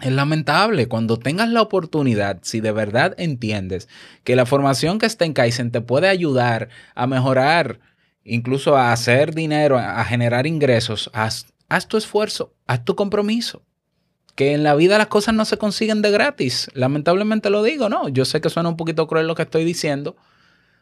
Es 0.01 0.11
lamentable 0.11 0.87
cuando 0.87 1.17
tengas 1.17 1.49
la 1.49 1.61
oportunidad, 1.61 2.39
si 2.41 2.61
de 2.61 2.71
verdad 2.71 3.13
entiendes 3.17 3.87
que 4.23 4.35
la 4.35 4.45
formación 4.45 4.99
que 4.99 5.05
está 5.05 5.25
en 5.25 5.33
Kaizen 5.33 5.71
te 5.71 5.81
puede 5.81 6.07
ayudar 6.07 6.69
a 6.95 7.07
mejorar, 7.07 7.79
incluso 8.23 8.75
a 8.75 8.91
hacer 8.91 9.33
dinero, 9.33 9.77
a 9.77 10.03
generar 10.03 10.47
ingresos, 10.47 11.11
haz, 11.13 11.45
tu 11.87 11.97
esfuerzo, 11.97 12.53
haz 12.67 12.83
tu 12.83 12.95
compromiso. 12.95 13.63
Que 14.35 14.53
en 14.53 14.63
la 14.63 14.73
vida 14.73 14.97
las 14.97 15.07
cosas 15.07 15.35
no 15.35 15.45
se 15.45 15.57
consiguen 15.57 16.01
de 16.01 16.09
gratis. 16.09 16.67
Lamentablemente 16.73 17.51
lo 17.51 17.61
digo, 17.61 17.87
¿no? 17.87 18.09
Yo 18.09 18.25
sé 18.25 18.41
que 18.41 18.49
suena 18.49 18.69
un 18.69 18.77
poquito 18.77 19.05
cruel 19.05 19.27
lo 19.27 19.35
que 19.35 19.43
estoy 19.43 19.63
diciendo. 19.63 20.15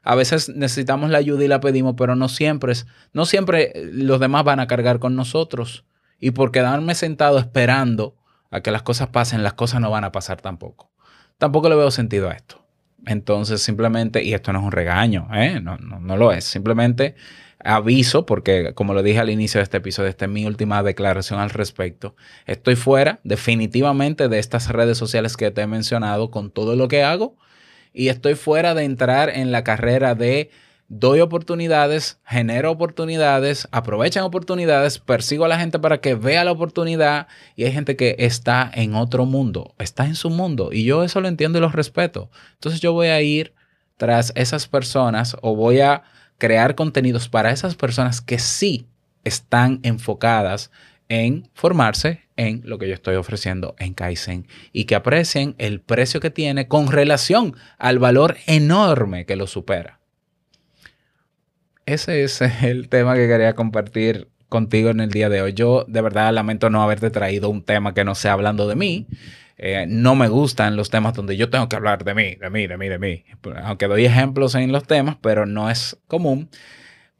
A 0.04 0.15
veces 0.15 0.47
necesitamos 0.47 1.10
la 1.10 1.17
ayuda 1.17 1.43
y 1.43 1.50
la 1.50 1.60
pedimos, 1.60 1.95
pero 1.97 2.15
no 2.15 2.30
siempre, 2.30 2.71
es, 2.71 2.88
no 3.12 3.26
siempre 3.26 3.74
los 3.91 4.21
demás 4.21 4.45
van 4.45 4.62
a 4.62 4.67
cargar 4.67 5.00
con 5.00 5.17
nosotros. 5.17 5.84
Y 6.17 6.32
por 6.32 6.52
quedarme 6.54 6.95
sentado 6.95 7.39
esperando 7.39 8.15
a 8.51 8.61
que 8.61 8.71
las 8.71 8.83
cosas 8.83 9.07
pasen, 9.07 9.43
las 9.43 9.53
cosas 9.53 9.81
no 9.81 9.89
van 9.89 10.03
a 10.03 10.11
pasar 10.11 10.41
tampoco. 10.41 10.91
Tampoco 11.37 11.69
le 11.69 11.75
veo 11.75 11.89
sentido 11.89 12.29
a 12.29 12.33
esto. 12.33 12.63
Entonces, 13.05 13.63
simplemente, 13.63 14.23
y 14.23 14.33
esto 14.33 14.53
no 14.53 14.59
es 14.59 14.65
un 14.65 14.71
regaño, 14.71 15.27
¿eh? 15.33 15.59
no, 15.59 15.77
no, 15.77 15.99
no 15.99 16.17
lo 16.17 16.31
es, 16.31 16.43
simplemente 16.43 17.15
aviso, 17.63 18.25
porque 18.25 18.73
como 18.73 18.93
lo 18.93 19.03
dije 19.03 19.19
al 19.19 19.29
inicio 19.29 19.59
de 19.59 19.63
este 19.63 19.77
episodio, 19.77 20.09
esta 20.09 20.25
es 20.25 20.31
mi 20.31 20.45
última 20.45 20.83
declaración 20.83 21.39
al 21.39 21.49
respecto. 21.49 22.15
Estoy 22.45 22.75
fuera 22.75 23.19
definitivamente 23.23 24.29
de 24.29 24.39
estas 24.39 24.69
redes 24.69 24.97
sociales 24.97 25.37
que 25.37 25.51
te 25.51 25.61
he 25.61 25.67
mencionado 25.67 26.31
con 26.31 26.51
todo 26.51 26.75
lo 26.75 26.87
que 26.87 27.03
hago 27.03 27.37
y 27.93 28.09
estoy 28.09 28.35
fuera 28.35 28.73
de 28.73 28.83
entrar 28.83 29.29
en 29.29 29.51
la 29.51 29.63
carrera 29.63 30.15
de 30.15 30.49
doy 30.93 31.21
oportunidades, 31.21 32.19
genero 32.25 32.69
oportunidades, 32.69 33.65
aprovechan 33.71 34.25
oportunidades, 34.25 34.99
persigo 34.99 35.45
a 35.45 35.47
la 35.47 35.58
gente 35.58 35.80
para 35.80 36.01
que 36.01 36.15
vea 36.15 36.43
la 36.43 36.51
oportunidad 36.51 37.27
y 37.56 37.63
hay 37.63 37.71
gente 37.71 37.95
que 37.95 38.17
está 38.19 38.69
en 38.73 38.95
otro 38.95 39.25
mundo, 39.25 39.73
está 39.80 40.06
en 40.06 40.15
su 40.15 40.30
mundo 40.30 40.71
y 40.73 40.84
yo 40.84 41.06
eso 41.06 41.21
lo 41.21 41.30
entiendo 41.30 41.58
y 41.58 41.62
lo 41.62 41.69
respeto. 41.69 42.30
Entonces 42.56 42.82
yo 42.82 42.91
voy 42.91 43.08
a 43.08 43.21
ir 43.21 43.54
tras 43.95 44.34
esas 44.36 44.67
personas 44.67 45.38
o 45.41 45.56
voy 45.56 45.80
a 45.80 46.04
crear 46.38 46.75
contenidos 46.75 47.30
para 47.30 47.51
esas 47.51 47.75
personas 47.75 48.19
que 48.19 48.38
sí 48.38 48.86
están 49.23 49.80
enfocadas 49.84 50.71
en 51.08 51.47
formarse 51.54 52.19
en 52.36 52.63
lo 52.65 52.77
que 52.80 52.89
yo 52.89 52.95
estoy 52.95 53.15
ofreciendo 53.15 53.75
en 53.80 53.93
Kaizen 53.93 54.45
y 54.73 54.86
que 54.86 54.95
aprecien 54.95 55.56
el 55.58 55.80
precio 55.80 56.19
que 56.19 56.32
tiene 56.32 56.67
con 56.67 56.91
relación 56.91 57.56
al 57.77 57.97
valor 57.97 58.36
enorme 58.45 59.25
que 59.25 59.38
lo 59.38 59.47
supera 59.47 60.00
ese 61.93 62.23
es 62.23 62.41
el 62.63 62.89
tema 62.89 63.15
que 63.15 63.27
quería 63.27 63.54
compartir 63.54 64.30
contigo 64.49 64.89
en 64.89 64.99
el 64.99 65.12
día 65.12 65.30
de 65.30 65.41
hoy. 65.41 65.54
Yo 65.54 65.86
de 65.88 66.01
verdad 66.01 66.34
lamento 66.34 66.69
no 66.69 66.82
haberte 66.82 67.10
traído 67.10 67.49
un 67.49 67.63
tema 67.63 67.93
que 67.93 68.04
no 68.04 68.15
sea 68.15 68.34
hablando 68.34 68.67
de 68.67 68.75
mí. 68.75 69.08
Eh, 69.58 69.86
no 69.88 70.15
me 70.15 70.27
gustan 70.27 70.75
los 70.75 70.89
temas 70.89 71.13
donde 71.13 71.38
yo 71.38 71.49
tengo 71.49 71.69
que 71.69 71.75
hablar 71.75 72.04
de 72.04 72.15
mí, 72.15 72.36
de 72.36 72.49
mí, 72.49 72.67
de 72.67 72.77
mí, 72.77 72.89
de 72.89 72.99
mí. 72.99 73.23
Aunque 73.63 73.88
doy 73.88 74.06
ejemplos 74.06 74.56
en 74.56 74.71
los 74.71 74.86
temas, 74.86 75.17
pero 75.21 75.45
no 75.45 75.69
es 75.69 75.97
común. 76.08 76.49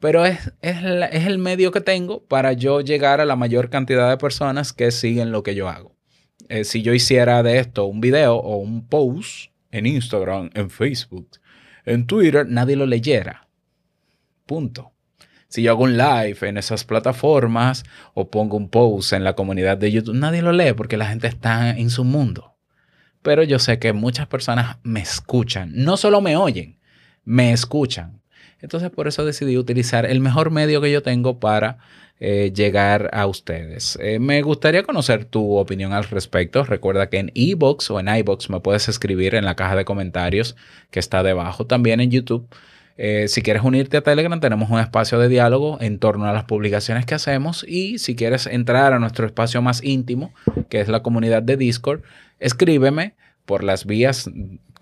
Pero 0.00 0.26
es, 0.26 0.52
es, 0.62 0.82
el 0.82 1.38
medio 1.38 1.70
que 1.70 1.80
tengo 1.80 2.24
para 2.24 2.52
yo 2.52 2.80
llegar 2.80 3.20
a 3.20 3.24
la 3.24 3.36
mayor 3.36 3.70
cantidad 3.70 4.10
de 4.10 4.16
personas 4.16 4.72
que 4.72 4.90
siguen 4.90 5.30
lo 5.30 5.44
que 5.44 5.54
yo 5.54 5.68
hago. 5.68 5.94
Eh, 6.48 6.64
si 6.64 6.82
yo 6.82 6.92
hiciera 6.92 7.44
de 7.44 7.58
esto 7.58 7.84
un 7.84 8.00
video 8.00 8.34
o 8.34 8.56
un 8.56 8.88
post 8.88 9.52
en 9.70 9.86
Instagram, 9.86 10.50
en 10.54 10.70
Facebook, 10.70 11.28
en 11.84 12.06
Twitter, 12.06 12.46
nadie 12.48 12.74
lo 12.74 12.86
leyera 12.86 13.42
Punto. 14.46 14.92
Si 15.48 15.62
yo 15.62 15.72
hago 15.72 15.84
un 15.84 15.98
live 15.98 16.38
en 16.48 16.56
esas 16.56 16.84
plataformas 16.84 17.84
o 18.14 18.30
pongo 18.30 18.56
un 18.56 18.70
post 18.70 19.12
en 19.12 19.22
la 19.22 19.34
comunidad 19.34 19.76
de 19.76 19.92
YouTube, 19.92 20.14
nadie 20.14 20.40
lo 20.40 20.52
lee 20.52 20.72
porque 20.74 20.96
la 20.96 21.06
gente 21.06 21.26
está 21.26 21.70
en 21.70 21.90
su 21.90 22.04
mundo. 22.04 22.56
Pero 23.20 23.42
yo 23.42 23.58
sé 23.58 23.78
que 23.78 23.92
muchas 23.92 24.26
personas 24.26 24.78
me 24.82 25.00
escuchan, 25.00 25.70
no 25.74 25.98
solo 25.98 26.22
me 26.22 26.36
oyen, 26.36 26.78
me 27.24 27.52
escuchan. 27.52 28.22
Entonces 28.60 28.90
por 28.90 29.08
eso 29.08 29.26
decidí 29.26 29.58
utilizar 29.58 30.06
el 30.06 30.20
mejor 30.20 30.50
medio 30.50 30.80
que 30.80 30.90
yo 30.90 31.02
tengo 31.02 31.38
para 31.38 31.78
eh, 32.18 32.52
llegar 32.54 33.10
a 33.12 33.26
ustedes. 33.26 33.98
Eh, 34.00 34.20
me 34.20 34.40
gustaría 34.40 34.84
conocer 34.84 35.24
tu 35.24 35.56
opinión 35.56 35.92
al 35.92 36.04
respecto. 36.04 36.64
Recuerda 36.64 37.10
que 37.10 37.18
en 37.18 37.32
eBooks 37.34 37.90
o 37.90 38.00
en 38.00 38.08
iBox 38.08 38.48
me 38.48 38.60
puedes 38.60 38.88
escribir 38.88 39.34
en 39.34 39.44
la 39.44 39.56
caja 39.56 39.76
de 39.76 39.84
comentarios 39.84 40.56
que 40.90 41.00
está 41.00 41.22
debajo. 41.22 41.66
También 41.66 42.00
en 42.00 42.10
YouTube 42.10 42.48
eh, 42.96 43.26
si 43.28 43.42
quieres 43.42 43.62
unirte 43.62 43.96
a 43.96 44.02
Telegram, 44.02 44.38
tenemos 44.40 44.70
un 44.70 44.78
espacio 44.78 45.18
de 45.18 45.28
diálogo 45.28 45.78
en 45.80 45.98
torno 45.98 46.26
a 46.26 46.32
las 46.32 46.44
publicaciones 46.44 47.06
que 47.06 47.14
hacemos. 47.14 47.64
Y 47.66 47.98
si 47.98 48.14
quieres 48.14 48.46
entrar 48.46 48.92
a 48.92 48.98
nuestro 48.98 49.26
espacio 49.26 49.62
más 49.62 49.82
íntimo, 49.82 50.32
que 50.68 50.80
es 50.80 50.88
la 50.88 51.02
comunidad 51.02 51.42
de 51.42 51.56
Discord, 51.56 52.02
escríbeme 52.38 53.14
por 53.44 53.64
las 53.64 53.86
vías 53.86 54.30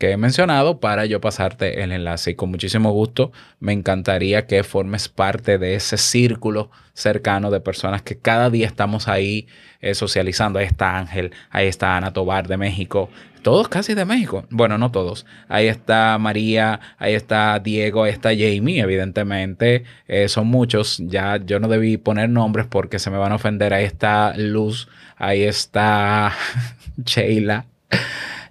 que 0.01 0.13
he 0.13 0.17
mencionado 0.17 0.81
para 0.81 1.05
yo 1.05 1.21
pasarte 1.21 1.83
el 1.83 1.93
enlace. 1.93 2.31
Y 2.31 2.35
con 2.35 2.51
muchísimo 2.51 2.91
gusto 2.91 3.33
me 3.61 3.73
encantaría 3.73 4.47
que 4.47 4.65
formes 4.65 5.09
parte 5.09 5.59
de 5.59 5.75
ese 5.75 5.99
círculo 5.99 6.71
cercano 6.95 7.51
de 7.51 7.61
personas 7.61 8.03
que 8.03 8.19
cada 8.19 8.49
día 8.49 8.67
estamos 8.67 9.09
ahí 9.09 9.47
eh, 9.81 9.95
socializando. 9.95 10.59
Ahí 10.59 10.67
está 10.67 10.97
Ángel, 10.97 11.33
ahí 11.51 11.67
está 11.67 11.97
Ana 11.97 12.13
Tobar 12.13 12.49
de 12.49 12.57
México, 12.57 13.11
todos 13.43 13.69
casi 13.69 13.95
de 13.95 14.05
México. 14.05 14.45
Bueno, 14.51 14.79
no 14.79 14.91
todos. 14.91 15.27
Ahí 15.49 15.67
está 15.67 16.17
María, 16.19 16.81
ahí 16.99 17.15
está 17.15 17.59
Diego, 17.59 18.05
ahí 18.05 18.13
está 18.13 18.31
Jamie, 18.31 18.81
evidentemente. 18.81 19.85
Eh, 20.09 20.29
son 20.29 20.47
muchos. 20.47 20.99
Ya 21.07 21.37
yo 21.37 21.61
no 21.61 21.69
debí 21.69 21.97
poner 21.97 22.31
nombres 22.31 22.67
porque 22.67 22.99
se 22.99 23.11
me 23.11 23.19
van 23.19 23.33
a 23.33 23.37
ofender. 23.37 23.75
Ahí 23.75 23.85
está 23.85 24.35
Luz, 24.37 24.89
ahí 25.17 25.43
está 25.43 26.33
Sheila, 27.05 27.67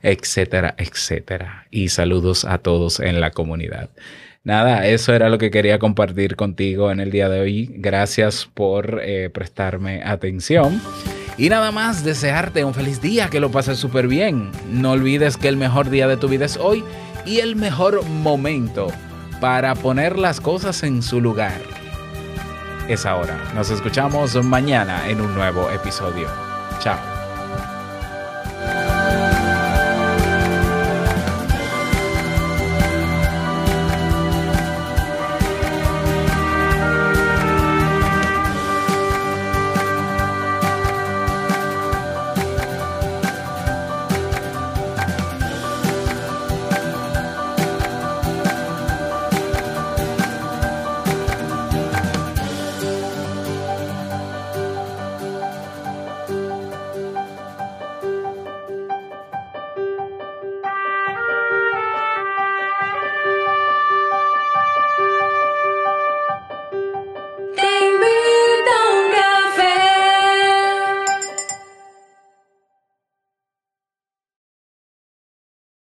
etcétera, 0.02 0.76
etcétera. 0.78 1.68
Y 1.72 1.90
saludos 1.90 2.46
a 2.46 2.60
todos 2.60 3.00
en 3.00 3.20
la 3.22 3.32
comunidad. 3.32 3.90
Nada, 4.44 4.88
eso 4.88 5.14
era 5.14 5.30
lo 5.30 5.38
que 5.38 5.52
quería 5.52 5.80
compartir 5.80 6.36
contigo 6.36 6.92
en 6.92 7.00
el 7.00 7.12
día 7.12 7.30
de 7.30 7.42
hoy. 7.42 7.70
Gracias 7.76 8.50
por 8.54 9.02
eh, 9.04 9.30
prestarme 9.30 10.02
atención. 10.04 10.82
Y 11.38 11.50
nada 11.50 11.72
más, 11.72 12.04
desearte 12.04 12.64
un 12.64 12.74
feliz 12.74 13.02
día, 13.02 13.30
que 13.30 13.40
lo 13.40 13.52
pases 13.52 13.78
súper 13.78 14.08
bien. 14.08 14.52
No 14.70 14.92
olvides 14.92 15.38
que 15.38 15.48
el 15.48 15.58
mejor 15.58 15.90
día 15.90 16.08
de 16.08 16.18
tu 16.18 16.28
vida 16.28 16.46
es 16.46 16.58
hoy 16.58 16.84
y 17.26 17.40
el 17.40 17.56
mejor 17.56 18.04
momento 18.06 18.88
para 19.40 19.76
poner 19.76 20.18
las 20.18 20.42
cosas 20.42 20.84
en 20.84 21.02
su 21.02 21.22
lugar 21.22 21.62
es 22.90 23.06
ahora. 23.06 23.38
Nos 23.54 23.70
escuchamos 23.70 24.36
mañana 24.44 25.08
en 25.08 25.22
un 25.22 25.36
nuevo 25.36 25.70
episodio. 25.70 26.28
Chao. 26.80 27.19